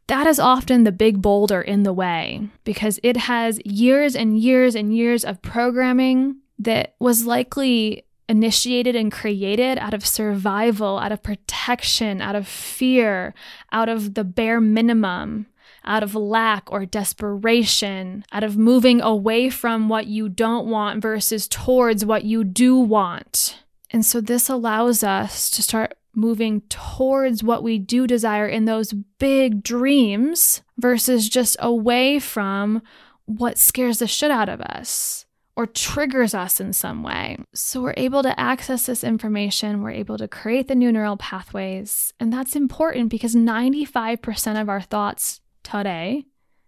that 0.08 0.26
is 0.26 0.40
often 0.40 0.84
the 0.84 0.92
big 0.92 1.22
boulder 1.22 1.60
in 1.60 1.82
the 1.82 1.92
way 1.92 2.48
because 2.64 2.98
it 3.02 3.16
has 3.16 3.60
years 3.64 4.16
and 4.16 4.38
years 4.38 4.74
and 4.74 4.96
years 4.96 5.24
of 5.24 5.42
programming 5.42 6.36
that 6.58 6.94
was 6.98 7.26
likely 7.26 8.04
initiated 8.28 8.94
and 8.94 9.10
created 9.10 9.78
out 9.78 9.94
of 9.94 10.06
survival, 10.06 10.98
out 10.98 11.12
of 11.12 11.22
protection, 11.22 12.20
out 12.20 12.36
of 12.36 12.46
fear, 12.46 13.34
out 13.72 13.88
of 13.88 14.14
the 14.14 14.24
bare 14.24 14.60
minimum. 14.60 15.46
out 15.84 16.02
of 16.02 16.14
lack 16.14 16.70
or 16.70 16.84
desperation, 16.84 18.24
out 18.30 18.44
of 18.44 18.56
moving 18.56 19.00
away 19.00 19.48
from 19.48 19.88
what 19.88 20.06
you 20.06 20.28
don't 20.28 20.66
want 20.66 21.00
versus 21.00 21.48
towards 21.48 22.04
what 22.04 22.24
you 22.24 22.44
do 22.44 22.76
want. 22.76 23.62
And 23.90 24.04
so 24.04 24.20
this 24.20 24.48
allows 24.50 25.02
us 25.02 25.48
to 25.50 25.62
start 25.62 25.96
moving 26.14 26.60
towards 26.68 27.42
what 27.42 27.62
we 27.62 27.78
do 27.78 28.06
desire 28.06 28.46
in 28.46 28.64
those 28.64 28.92
big 29.18 29.62
dreams 29.62 30.62
versus 30.76 31.28
just 31.28 31.56
away 31.60 32.18
from 32.18 32.82
what 33.24 33.56
scares 33.56 34.00
the 34.00 34.06
shit 34.06 34.30
out 34.30 34.48
of 34.48 34.60
us 34.60 35.24
or 35.58 35.66
triggers 35.66 36.34
us 36.34 36.60
in 36.60 36.72
some 36.72 37.02
way. 37.02 37.36
So 37.52 37.82
we're 37.82 37.94
able 37.96 38.22
to 38.22 38.38
access 38.38 38.86
this 38.86 39.02
information, 39.02 39.82
we're 39.82 39.90
able 39.90 40.16
to 40.16 40.28
create 40.28 40.68
the 40.68 40.76
new 40.76 40.92
neural 40.92 41.16
pathways. 41.16 42.14
And 42.20 42.32
that's 42.32 42.54
important 42.54 43.08
because 43.08 43.34
95% 43.34 44.60
of 44.60 44.68
our 44.68 44.80
thoughts 44.80 45.40
today, 45.64 46.26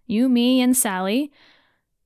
you, 0.09 0.29
me, 0.29 0.61
and 0.61 0.77
Sally, 0.77 1.31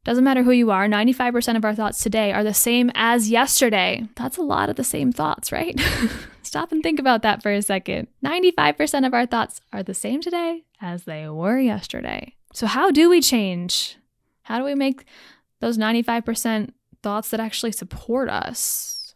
doesn't 0.04 0.24
matter 0.24 0.42
who 0.42 0.50
you 0.50 0.70
are, 0.70 0.86
95% 0.86 1.56
of 1.56 1.64
our 1.64 1.74
thoughts 1.74 2.02
today 2.02 2.32
are 2.32 2.44
the 2.44 2.52
same 2.52 2.90
as 2.94 3.30
yesterday. 3.30 4.06
That's 4.16 4.36
a 4.36 4.42
lot 4.42 4.68
of 4.68 4.76
the 4.76 4.84
same 4.84 5.10
thoughts, 5.10 5.52
right? 5.52 5.80
Stop 6.42 6.70
and 6.70 6.82
think 6.82 7.00
about 7.00 7.22
that 7.22 7.42
for 7.42 7.50
a 7.50 7.62
second. 7.62 8.08
95% 8.22 9.06
of 9.06 9.14
our 9.14 9.24
thoughts 9.24 9.62
are 9.72 9.82
the 9.82 9.94
same 9.94 10.20
today 10.20 10.64
as 10.82 11.04
they 11.04 11.30
were 11.30 11.58
yesterday. 11.58 12.34
So, 12.52 12.66
how 12.66 12.90
do 12.90 13.08
we 13.08 13.22
change? 13.22 13.96
How 14.42 14.58
do 14.58 14.64
we 14.64 14.74
make 14.74 15.06
those 15.64 15.78
95% 15.78 16.72
thoughts 17.02 17.30
that 17.30 17.40
actually 17.40 17.72
support 17.72 18.28
us 18.28 19.14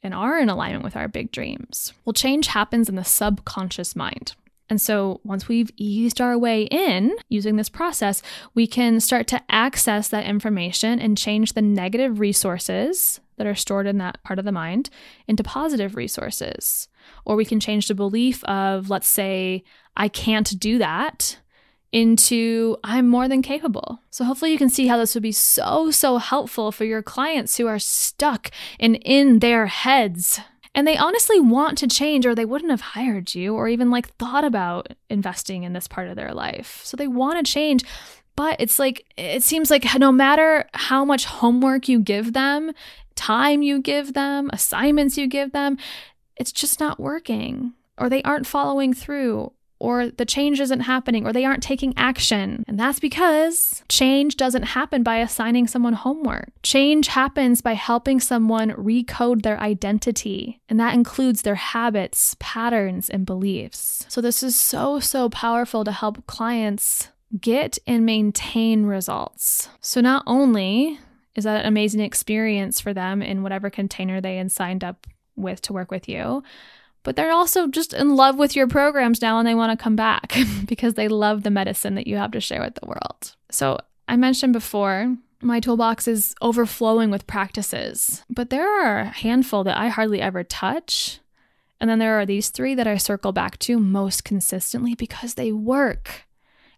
and 0.00 0.14
are 0.14 0.38
in 0.38 0.48
alignment 0.48 0.84
with 0.84 0.94
our 0.94 1.08
big 1.08 1.32
dreams? 1.32 1.92
Well, 2.04 2.12
change 2.12 2.46
happens 2.46 2.88
in 2.88 2.94
the 2.94 3.02
subconscious 3.02 3.96
mind. 3.96 4.36
And 4.70 4.80
so 4.80 5.20
once 5.24 5.48
we've 5.48 5.72
eased 5.76 6.20
our 6.20 6.38
way 6.38 6.64
in 6.64 7.16
using 7.28 7.56
this 7.56 7.68
process, 7.68 8.22
we 8.54 8.68
can 8.68 9.00
start 9.00 9.26
to 9.28 9.42
access 9.48 10.06
that 10.08 10.24
information 10.24 11.00
and 11.00 11.18
change 11.18 11.54
the 11.54 11.62
negative 11.62 12.20
resources 12.20 13.18
that 13.36 13.46
are 13.48 13.56
stored 13.56 13.88
in 13.88 13.98
that 13.98 14.22
part 14.22 14.38
of 14.38 14.44
the 14.44 14.52
mind 14.52 14.90
into 15.26 15.42
positive 15.42 15.96
resources. 15.96 16.86
Or 17.24 17.34
we 17.34 17.44
can 17.44 17.58
change 17.58 17.88
the 17.88 17.94
belief 17.96 18.44
of, 18.44 18.88
let's 18.88 19.08
say, 19.08 19.64
I 19.96 20.06
can't 20.06 20.60
do 20.60 20.78
that 20.78 21.38
into 21.92 22.76
I'm 22.84 23.08
more 23.08 23.28
than 23.28 23.42
capable. 23.42 24.00
So 24.10 24.24
hopefully 24.24 24.52
you 24.52 24.58
can 24.58 24.68
see 24.68 24.86
how 24.86 24.98
this 24.98 25.14
would 25.14 25.22
be 25.22 25.32
so 25.32 25.90
so 25.90 26.18
helpful 26.18 26.70
for 26.70 26.84
your 26.84 27.02
clients 27.02 27.56
who 27.56 27.66
are 27.66 27.78
stuck 27.78 28.50
and 28.78 28.96
in 29.04 29.38
their 29.38 29.66
heads 29.66 30.40
and 30.74 30.86
they 30.86 30.96
honestly 30.96 31.40
want 31.40 31.76
to 31.78 31.88
change, 31.88 32.24
or 32.24 32.36
they 32.36 32.44
wouldn't 32.44 32.70
have 32.70 32.80
hired 32.80 33.34
you 33.34 33.54
or 33.54 33.66
even 33.66 33.90
like 33.90 34.14
thought 34.16 34.44
about 34.44 34.94
investing 35.10 35.64
in 35.64 35.72
this 35.72 35.88
part 35.88 36.06
of 36.06 36.14
their 36.14 36.32
life. 36.32 36.80
So 36.84 36.96
they 36.96 37.08
want 37.08 37.44
to 37.44 37.52
change. 37.52 37.82
But 38.36 38.60
it's 38.60 38.78
like, 38.78 39.04
it 39.16 39.42
seems 39.42 39.70
like 39.70 39.84
no 39.98 40.12
matter 40.12 40.68
how 40.74 41.04
much 41.04 41.24
homework 41.24 41.88
you 41.88 41.98
give 41.98 42.32
them, 42.32 42.70
time 43.16 43.62
you 43.62 43.80
give 43.80 44.14
them, 44.14 44.50
assignments 44.52 45.18
you 45.18 45.26
give 45.26 45.50
them, 45.50 45.78
it's 46.36 46.52
just 46.52 46.78
not 46.78 47.00
working 47.00 47.72
or 47.98 48.08
they 48.08 48.22
aren't 48.22 48.46
following 48.46 48.94
through 48.94 49.52
or 49.80 50.08
the 50.08 50.24
change 50.24 50.60
isn't 50.60 50.80
happening, 50.80 51.26
or 51.26 51.32
they 51.32 51.44
aren't 51.44 51.62
taking 51.62 51.94
action. 51.96 52.64
And 52.66 52.78
that's 52.78 53.00
because 53.00 53.82
change 53.88 54.36
doesn't 54.36 54.62
happen 54.62 55.02
by 55.02 55.18
assigning 55.18 55.66
someone 55.66 55.92
homework. 55.92 56.50
Change 56.62 57.08
happens 57.08 57.60
by 57.60 57.74
helping 57.74 58.20
someone 58.20 58.70
recode 58.70 59.42
their 59.42 59.60
identity, 59.60 60.60
and 60.68 60.78
that 60.80 60.94
includes 60.94 61.42
their 61.42 61.54
habits, 61.54 62.36
patterns, 62.38 63.08
and 63.08 63.24
beliefs. 63.24 64.06
So, 64.08 64.20
this 64.20 64.42
is 64.42 64.56
so, 64.56 65.00
so 65.00 65.28
powerful 65.28 65.84
to 65.84 65.92
help 65.92 66.26
clients 66.26 67.08
get 67.40 67.78
and 67.86 68.04
maintain 68.06 68.84
results. 68.84 69.68
So, 69.80 70.00
not 70.00 70.24
only 70.26 70.98
is 71.34 71.44
that 71.44 71.60
an 71.60 71.66
amazing 71.66 72.00
experience 72.00 72.80
for 72.80 72.92
them 72.92 73.22
in 73.22 73.44
whatever 73.44 73.70
container 73.70 74.20
they 74.20 74.44
signed 74.48 74.82
up 74.82 75.06
with 75.36 75.62
to 75.62 75.72
work 75.72 75.90
with 75.90 76.08
you, 76.08 76.42
but 77.08 77.16
they're 77.16 77.32
also 77.32 77.66
just 77.66 77.94
in 77.94 78.16
love 78.16 78.36
with 78.36 78.54
your 78.54 78.66
programs 78.66 79.22
now 79.22 79.38
and 79.38 79.48
they 79.48 79.54
want 79.54 79.72
to 79.72 79.82
come 79.82 79.96
back 79.96 80.36
because 80.66 80.92
they 80.92 81.08
love 81.08 81.42
the 81.42 81.50
medicine 81.50 81.94
that 81.94 82.06
you 82.06 82.18
have 82.18 82.32
to 82.32 82.38
share 82.38 82.60
with 82.60 82.74
the 82.74 82.86
world. 82.86 83.34
So, 83.50 83.78
I 84.06 84.16
mentioned 84.16 84.52
before, 84.52 85.16
my 85.40 85.58
toolbox 85.58 86.06
is 86.06 86.34
overflowing 86.42 87.10
with 87.10 87.26
practices, 87.26 88.24
but 88.28 88.50
there 88.50 88.68
are 88.68 88.98
a 88.98 89.06
handful 89.06 89.64
that 89.64 89.78
I 89.78 89.88
hardly 89.88 90.20
ever 90.20 90.44
touch. 90.44 91.20
And 91.80 91.88
then 91.88 91.98
there 91.98 92.20
are 92.20 92.26
these 92.26 92.50
three 92.50 92.74
that 92.74 92.86
I 92.86 92.98
circle 92.98 93.32
back 93.32 93.58
to 93.60 93.78
most 93.78 94.22
consistently 94.22 94.94
because 94.94 95.32
they 95.32 95.50
work 95.50 96.26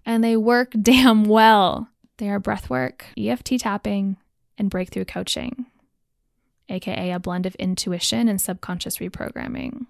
and 0.06 0.22
they 0.22 0.36
work 0.36 0.74
damn 0.80 1.24
well. 1.24 1.88
They 2.18 2.30
are 2.30 2.38
breathwork, 2.38 3.00
EFT 3.18 3.58
tapping, 3.58 4.16
and 4.56 4.70
breakthrough 4.70 5.06
coaching, 5.06 5.66
aka 6.68 7.10
a 7.10 7.18
blend 7.18 7.46
of 7.46 7.56
intuition 7.56 8.28
and 8.28 8.40
subconscious 8.40 8.98
reprogramming. 8.98 9.86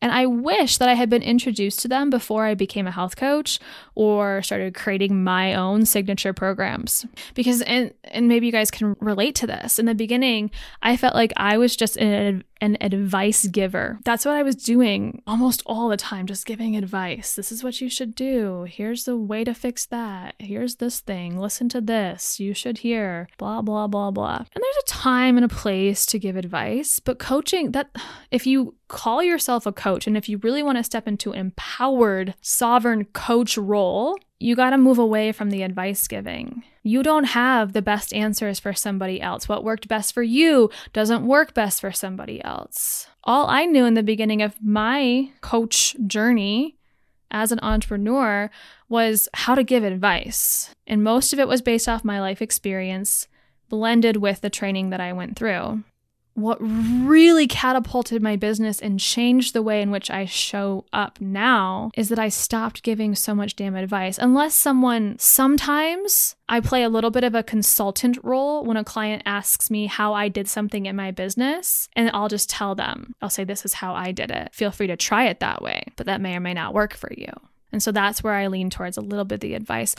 And 0.00 0.12
I 0.12 0.26
wish 0.26 0.78
that 0.78 0.88
I 0.88 0.94
had 0.94 1.10
been 1.10 1.22
introduced 1.22 1.80
to 1.80 1.88
them 1.88 2.08
before 2.08 2.44
I 2.44 2.54
became 2.54 2.86
a 2.86 2.92
health 2.92 3.16
coach 3.16 3.58
or 3.94 4.42
started 4.42 4.74
creating 4.74 5.24
my 5.24 5.54
own 5.54 5.86
signature 5.86 6.32
programs. 6.32 7.04
Because, 7.34 7.62
and, 7.62 7.92
and 8.04 8.28
maybe 8.28 8.46
you 8.46 8.52
guys 8.52 8.70
can 8.70 8.96
relate 9.00 9.34
to 9.36 9.46
this. 9.46 9.78
In 9.78 9.86
the 9.86 9.94
beginning, 9.94 10.50
I 10.82 10.96
felt 10.96 11.14
like 11.14 11.32
I 11.36 11.58
was 11.58 11.74
just 11.74 11.96
an, 11.96 12.44
an 12.60 12.76
advice 12.80 13.46
giver. 13.48 13.98
That's 14.04 14.24
what 14.24 14.36
I 14.36 14.42
was 14.44 14.54
doing 14.56 15.20
almost 15.26 15.62
all 15.66 15.88
the 15.88 15.96
time, 15.96 16.26
just 16.26 16.46
giving 16.46 16.76
advice. 16.76 17.34
This 17.34 17.50
is 17.50 17.64
what 17.64 17.80
you 17.80 17.90
should 17.90 18.14
do. 18.14 18.66
Here's 18.68 19.04
the 19.04 19.16
way 19.16 19.42
to 19.42 19.52
fix 19.52 19.84
that. 19.86 20.36
Here's 20.38 20.76
this 20.76 21.00
thing. 21.00 21.40
Listen 21.40 21.68
to 21.70 21.80
this. 21.80 22.38
You 22.38 22.54
should 22.54 22.78
hear, 22.78 23.28
blah, 23.36 23.62
blah, 23.62 23.88
blah, 23.88 24.12
blah. 24.12 24.36
And 24.36 24.62
there's 24.62 24.84
a 24.84 24.86
time 24.86 25.36
and 25.36 25.44
a 25.44 25.48
place 25.48 26.06
to 26.06 26.20
give 26.20 26.36
advice, 26.36 27.00
but 27.00 27.18
coaching, 27.18 27.72
that 27.72 27.90
if 28.30 28.46
you 28.46 28.76
call 28.86 29.22
yourself 29.22 29.66
a 29.66 29.72
coach 29.72 29.87
and 29.96 30.16
if 30.16 30.28
you 30.28 30.38
really 30.38 30.62
want 30.62 30.78
to 30.78 30.84
step 30.84 31.08
into 31.08 31.32
an 31.32 31.38
empowered, 31.38 32.34
sovereign 32.40 33.06
coach 33.06 33.56
role, 33.56 34.18
you 34.38 34.54
got 34.54 34.70
to 34.70 34.78
move 34.78 34.98
away 34.98 35.32
from 35.32 35.50
the 35.50 35.62
advice 35.62 36.06
giving. 36.06 36.62
You 36.82 37.02
don't 37.02 37.24
have 37.24 37.72
the 37.72 37.82
best 37.82 38.12
answers 38.12 38.58
for 38.58 38.72
somebody 38.72 39.20
else. 39.20 39.48
What 39.48 39.64
worked 39.64 39.88
best 39.88 40.14
for 40.14 40.22
you 40.22 40.70
doesn't 40.92 41.26
work 41.26 41.54
best 41.54 41.80
for 41.80 41.92
somebody 41.92 42.42
else. 42.44 43.08
All 43.24 43.46
I 43.48 43.64
knew 43.64 43.84
in 43.84 43.94
the 43.94 44.02
beginning 44.02 44.42
of 44.42 44.54
my 44.62 45.30
coach 45.40 45.96
journey 46.06 46.76
as 47.30 47.52
an 47.52 47.60
entrepreneur 47.62 48.50
was 48.88 49.28
how 49.34 49.54
to 49.54 49.64
give 49.64 49.84
advice. 49.84 50.74
And 50.86 51.02
most 51.04 51.32
of 51.32 51.38
it 51.38 51.48
was 51.48 51.60
based 51.60 51.88
off 51.88 52.04
my 52.04 52.20
life 52.20 52.40
experience, 52.40 53.26
blended 53.68 54.16
with 54.18 54.40
the 54.40 54.50
training 54.50 54.90
that 54.90 55.00
I 55.00 55.12
went 55.12 55.36
through 55.36 55.82
what 56.38 56.58
really 56.60 57.46
catapulted 57.46 58.22
my 58.22 58.36
business 58.36 58.80
and 58.80 59.00
changed 59.00 59.54
the 59.54 59.62
way 59.62 59.82
in 59.82 59.90
which 59.90 60.10
I 60.10 60.24
show 60.24 60.84
up 60.92 61.20
now 61.20 61.90
is 61.94 62.08
that 62.08 62.18
I 62.18 62.28
stopped 62.28 62.82
giving 62.82 63.14
so 63.14 63.34
much 63.34 63.56
damn 63.56 63.74
advice. 63.74 64.18
Unless 64.18 64.54
someone, 64.54 65.16
sometimes 65.18 66.36
I 66.48 66.60
play 66.60 66.82
a 66.82 66.88
little 66.88 67.10
bit 67.10 67.24
of 67.24 67.34
a 67.34 67.42
consultant 67.42 68.18
role 68.22 68.64
when 68.64 68.76
a 68.76 68.84
client 68.84 69.22
asks 69.26 69.70
me 69.70 69.86
how 69.86 70.14
I 70.14 70.28
did 70.28 70.48
something 70.48 70.86
in 70.86 70.96
my 70.96 71.10
business, 71.10 71.88
and 71.94 72.10
I'll 72.14 72.28
just 72.28 72.48
tell 72.48 72.74
them, 72.74 73.14
I'll 73.20 73.30
say, 73.30 73.44
This 73.44 73.64
is 73.64 73.74
how 73.74 73.94
I 73.94 74.12
did 74.12 74.30
it. 74.30 74.54
Feel 74.54 74.70
free 74.70 74.86
to 74.86 74.96
try 74.96 75.26
it 75.26 75.40
that 75.40 75.62
way, 75.62 75.82
but 75.96 76.06
that 76.06 76.20
may 76.20 76.36
or 76.36 76.40
may 76.40 76.54
not 76.54 76.74
work 76.74 76.94
for 76.94 77.12
you. 77.16 77.32
And 77.72 77.82
so 77.82 77.92
that's 77.92 78.22
where 78.22 78.34
I 78.34 78.46
lean 78.46 78.70
towards 78.70 78.96
a 78.96 79.02
little 79.02 79.24
bit 79.24 79.36
of 79.36 79.40
the 79.40 79.54
advice. 79.54 79.94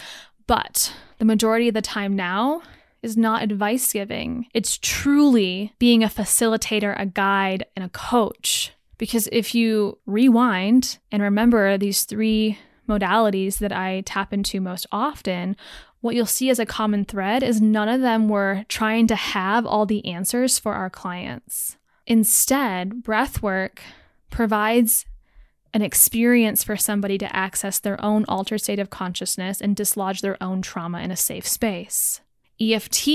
But 0.47 0.93
the 1.19 1.25
majority 1.25 1.67
of 1.67 1.75
the 1.75 1.82
time 1.82 2.15
now, 2.15 2.63
is 3.01 3.17
not 3.17 3.43
advice 3.43 3.93
giving. 3.93 4.47
It's 4.53 4.77
truly 4.77 5.73
being 5.79 6.03
a 6.03 6.07
facilitator, 6.07 6.99
a 6.99 7.05
guide, 7.05 7.65
and 7.75 7.85
a 7.85 7.89
coach. 7.89 8.73
Because 8.97 9.29
if 9.31 9.55
you 9.55 9.97
rewind 10.05 10.97
and 11.12 11.23
remember 11.23 11.77
these 11.77 12.03
three 12.03 12.57
modalities 12.88 13.59
that 13.59 13.71
I 13.71 14.01
tap 14.01 14.33
into 14.33 14.59
most 14.59 14.85
often, 14.91 15.55
what 16.01 16.15
you'll 16.15 16.25
see 16.25 16.49
as 16.49 16.59
a 16.59 16.65
common 16.65 17.05
thread 17.05 17.43
is 17.43 17.62
none 17.62 17.88
of 17.88 18.01
them 18.01 18.27
were 18.27 18.65
trying 18.67 19.07
to 19.07 19.15
have 19.15 19.65
all 19.65 19.85
the 19.85 20.05
answers 20.05 20.59
for 20.59 20.73
our 20.73 20.89
clients. 20.89 21.77
Instead, 22.07 23.03
breathwork 23.03 23.79
provides 24.29 25.05
an 25.73 25.81
experience 25.81 26.63
for 26.63 26.75
somebody 26.75 27.17
to 27.17 27.35
access 27.35 27.79
their 27.79 28.03
own 28.03 28.25
altered 28.27 28.59
state 28.59 28.79
of 28.79 28.89
consciousness 28.89 29.62
and 29.62 29.75
dislodge 29.75 30.21
their 30.21 30.41
own 30.41 30.62
trauma 30.62 30.99
in 31.01 31.12
a 31.12 31.15
safe 31.15 31.47
space. 31.47 32.21
EFT 32.62 33.08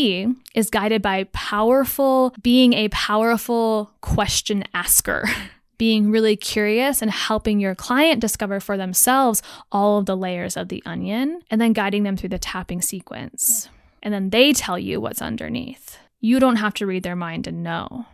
is 0.55 0.71
guided 0.71 1.03
by 1.03 1.25
powerful, 1.33 2.35
being 2.43 2.73
a 2.73 2.89
powerful 2.89 3.91
question 4.01 4.65
asker. 4.73 5.25
being 5.77 6.11
really 6.11 6.37
curious 6.37 7.03
and 7.03 7.11
helping 7.11 7.59
your 7.59 7.75
client 7.75 8.21
discover 8.21 8.61
for 8.61 8.77
themselves 8.77 9.43
all 9.73 9.99
of 9.99 10.07
the 10.07 10.17
layers 10.17 10.57
of 10.57 10.69
the 10.69 10.83
onion, 10.87 11.41
and 11.51 11.61
then 11.61 11.73
guiding 11.73 12.05
them 12.05 12.17
through 12.17 12.29
the 12.29 12.39
tapping 12.39 12.81
sequence. 12.81 13.69
And 14.03 14.15
then 14.15 14.31
they 14.31 14.53
tell 14.53 14.79
you 14.79 15.01
what's 15.01 15.21
underneath. 15.21 15.99
You 16.21 16.39
don't 16.39 16.57
have 16.57 16.75
to 16.75 16.87
read 16.87 17.03
their 17.03 17.17
mind 17.17 17.47
and 17.47 17.63
know. 17.63 18.07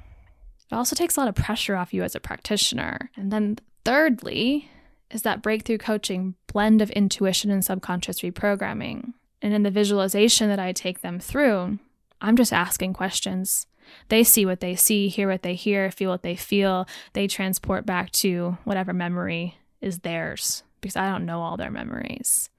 It 0.71 0.75
also 0.75 0.97
takes 0.97 1.17
a 1.17 1.21
lot 1.21 1.29
of 1.29 1.35
pressure 1.35 1.77
off 1.77 1.93
you 1.93 2.03
as 2.03 2.15
a 2.15 2.21
practitioner. 2.21 3.11
And 3.17 3.31
then, 3.33 3.59
thirdly, 3.85 4.71
is 5.11 5.23
that 5.23 5.43
breakthrough 5.43 5.79
coaching 5.79 6.37
blend 6.47 6.81
of 6.81 6.91
intuition 6.91 7.51
and 7.51 7.65
subconscious 7.65 8.21
reprogramming. 8.21 9.13
And 9.43 9.55
in 9.55 9.63
the 9.63 9.71
visualization 9.71 10.49
that 10.49 10.59
I 10.59 10.73
take 10.73 11.01
them 11.01 11.19
through, 11.19 11.79
I'm 12.21 12.37
just 12.37 12.53
asking 12.53 12.93
questions. 12.93 13.67
They 14.09 14.23
see 14.23 14.45
what 14.45 14.61
they 14.61 14.77
see, 14.77 15.09
hear 15.09 15.29
what 15.29 15.43
they 15.43 15.55
hear, 15.55 15.91
feel 15.91 16.11
what 16.11 16.23
they 16.23 16.37
feel. 16.37 16.87
They 17.13 17.27
transport 17.27 17.87
back 17.87 18.11
to 18.13 18.59
whatever 18.65 18.93
memory 18.93 19.57
is 19.81 20.01
theirs 20.01 20.63
because 20.81 20.97
I 20.97 21.09
don't 21.09 21.27
know 21.27 21.41
all 21.41 21.57
their 21.57 21.71
memories. 21.71 22.51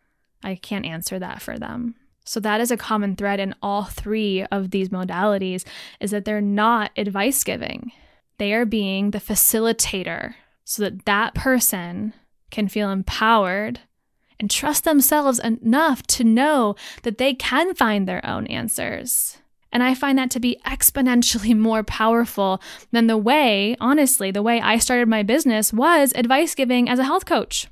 I 0.44 0.56
can't 0.56 0.86
answer 0.86 1.20
that 1.20 1.42
for 1.42 1.58
them. 1.58 1.96
So 2.26 2.40
that 2.40 2.62
is 2.62 2.72
a 2.72 2.78
common 2.78 3.16
thread 3.16 3.40
in 3.40 3.56
all 3.62 3.86
three 3.86 4.44
of 4.46 4.72
these 4.72 4.90
modalities 4.90 5.66
is 6.00 6.12
that 6.12 6.26
they're 6.26 6.42
not 6.42 6.92
advice 6.96 7.44
giving. 7.44 7.92
They 8.38 8.54
are 8.54 8.66
being 8.66 9.12
the 9.12 9.20
facilitator 9.20 10.36
so 10.64 10.84
that 10.84 11.06
that 11.06 11.34
person 11.34 12.14
can 12.50 12.68
feel 12.68 12.90
empowered 12.90 13.82
and 14.42 14.50
trust 14.50 14.84
themselves 14.84 15.38
enough 15.40 16.02
to 16.08 16.24
know 16.24 16.76
that 17.04 17.20
they 17.20 17.36
can 17.36 17.76
find 17.76 18.08
their 18.08 18.26
own 18.26 18.48
answers. 18.48 19.38
And 19.72 19.84
I 19.84 19.94
find 19.94 20.18
that 20.18 20.32
to 20.32 20.40
be 20.40 20.60
exponentially 20.66 21.56
more 21.58 21.84
powerful 21.84 22.60
than 22.92 23.06
the 23.06 23.18
way, 23.18 23.78
honestly, 23.80 24.32
the 24.32 24.42
way 24.42 24.60
I 24.60 24.80
started 24.80 25.08
my 25.08 25.22
business 25.22 25.72
was 25.72 26.12
advice 26.16 26.56
giving 26.56 26.90
as 26.90 26.98
a 26.98 27.06
health 27.06 27.26
coach. 27.26 27.68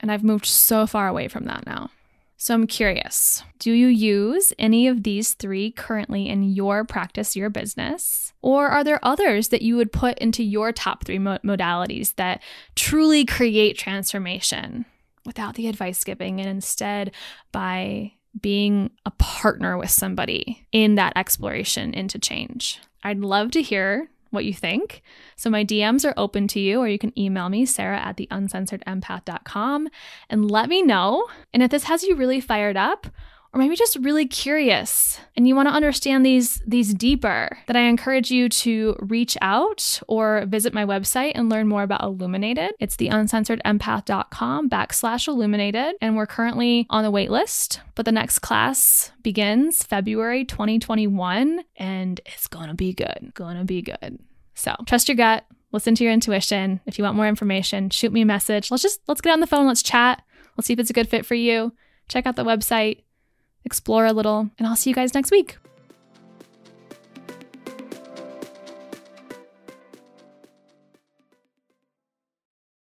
And 0.00 0.10
I've 0.10 0.24
moved 0.24 0.46
so 0.46 0.86
far 0.86 1.06
away 1.06 1.28
from 1.28 1.44
that 1.44 1.66
now. 1.66 1.90
So 2.38 2.54
I'm 2.54 2.66
curious 2.66 3.44
do 3.58 3.72
you 3.72 3.86
use 3.86 4.52
any 4.58 4.88
of 4.88 5.02
these 5.02 5.34
three 5.34 5.70
currently 5.70 6.28
in 6.28 6.42
your 6.42 6.84
practice, 6.84 7.36
your 7.36 7.50
business? 7.50 8.32
Or 8.40 8.68
are 8.68 8.84
there 8.84 9.00
others 9.02 9.48
that 9.48 9.62
you 9.62 9.76
would 9.76 9.92
put 9.92 10.18
into 10.18 10.42
your 10.42 10.72
top 10.72 11.04
three 11.04 11.18
mo- 11.18 11.38
modalities 11.44 12.14
that 12.16 12.42
truly 12.74 13.24
create 13.24 13.76
transformation 13.78 14.86
without 15.26 15.54
the 15.54 15.68
advice 15.68 16.04
giving 16.04 16.40
and 16.40 16.48
instead 16.48 17.12
by 17.52 18.12
being 18.40 18.90
a 19.04 19.10
partner 19.12 19.76
with 19.76 19.90
somebody 19.90 20.66
in 20.72 20.94
that 20.94 21.12
exploration 21.16 21.92
into 21.94 22.18
change? 22.18 22.80
I'd 23.02 23.20
love 23.20 23.50
to 23.52 23.62
hear 23.62 24.08
what 24.30 24.44
you 24.44 24.52
think. 24.52 25.02
So 25.36 25.50
my 25.50 25.64
DMs 25.64 26.08
are 26.08 26.14
open 26.16 26.48
to 26.48 26.60
you, 26.60 26.80
or 26.80 26.88
you 26.88 26.98
can 26.98 27.18
email 27.18 27.48
me, 27.48 27.64
Sarah 27.64 27.98
at 27.98 28.16
the 28.16 28.28
uncensoredempath.com, 28.30 29.88
and 30.28 30.50
let 30.50 30.68
me 30.68 30.82
know. 30.82 31.26
And 31.52 31.62
if 31.62 31.70
this 31.70 31.84
has 31.84 32.02
you 32.02 32.14
really 32.14 32.40
fired 32.40 32.76
up, 32.76 33.06
or 33.56 33.58
maybe 33.58 33.74
just 33.74 33.96
really 33.96 34.26
curious 34.26 35.18
and 35.34 35.48
you 35.48 35.56
want 35.56 35.66
to 35.66 35.74
understand 35.74 36.26
these 36.26 36.62
these 36.66 36.92
deeper 36.92 37.56
then 37.66 37.76
i 37.76 37.80
encourage 37.80 38.30
you 38.30 38.50
to 38.50 38.94
reach 39.00 39.36
out 39.40 40.00
or 40.08 40.44
visit 40.46 40.74
my 40.74 40.84
website 40.84 41.32
and 41.34 41.48
learn 41.48 41.66
more 41.66 41.82
about 41.82 42.02
illuminated. 42.02 42.74
It's 42.78 42.96
the 42.96 43.08
uncensoredempath.com 43.08 44.68
backslash 44.68 45.26
illuminated 45.26 45.94
and 46.02 46.16
we're 46.16 46.26
currently 46.26 46.86
on 46.90 47.02
the 47.02 47.10
wait 47.10 47.30
list 47.30 47.80
but 47.94 48.04
the 48.04 48.12
next 48.12 48.40
class 48.40 49.10
begins 49.22 49.82
february 49.82 50.44
2021 50.44 51.64
and 51.76 52.20
it's 52.26 52.48
gonna 52.48 52.74
be 52.74 52.92
good 52.92 53.32
gonna 53.34 53.64
be 53.64 53.80
good. 53.80 54.18
So 54.54 54.74
trust 54.86 55.08
your 55.08 55.16
gut 55.16 55.44
listen 55.72 55.94
to 55.94 56.04
your 56.04 56.12
intuition. 56.12 56.80
If 56.86 56.98
you 56.98 57.04
want 57.04 57.16
more 57.16 57.28
information 57.28 57.88
shoot 57.88 58.12
me 58.12 58.22
a 58.22 58.26
message. 58.26 58.70
Let's 58.70 58.82
just 58.82 59.00
let's 59.06 59.22
get 59.22 59.32
on 59.32 59.40
the 59.40 59.46
phone 59.46 59.66
let's 59.66 59.82
chat. 59.82 60.22
Let's 60.56 60.66
see 60.66 60.74
if 60.74 60.78
it's 60.78 60.90
a 60.90 60.94
good 60.94 61.08
fit 61.08 61.24
for 61.24 61.34
you. 61.34 61.72
Check 62.08 62.26
out 62.26 62.36
the 62.36 62.44
website 62.44 63.02
explore 63.66 64.06
a 64.06 64.12
little, 64.12 64.48
and 64.58 64.66
I'll 64.66 64.76
see 64.76 64.88
you 64.90 64.96
guys 64.96 65.12
next 65.12 65.30
week. 65.30 65.58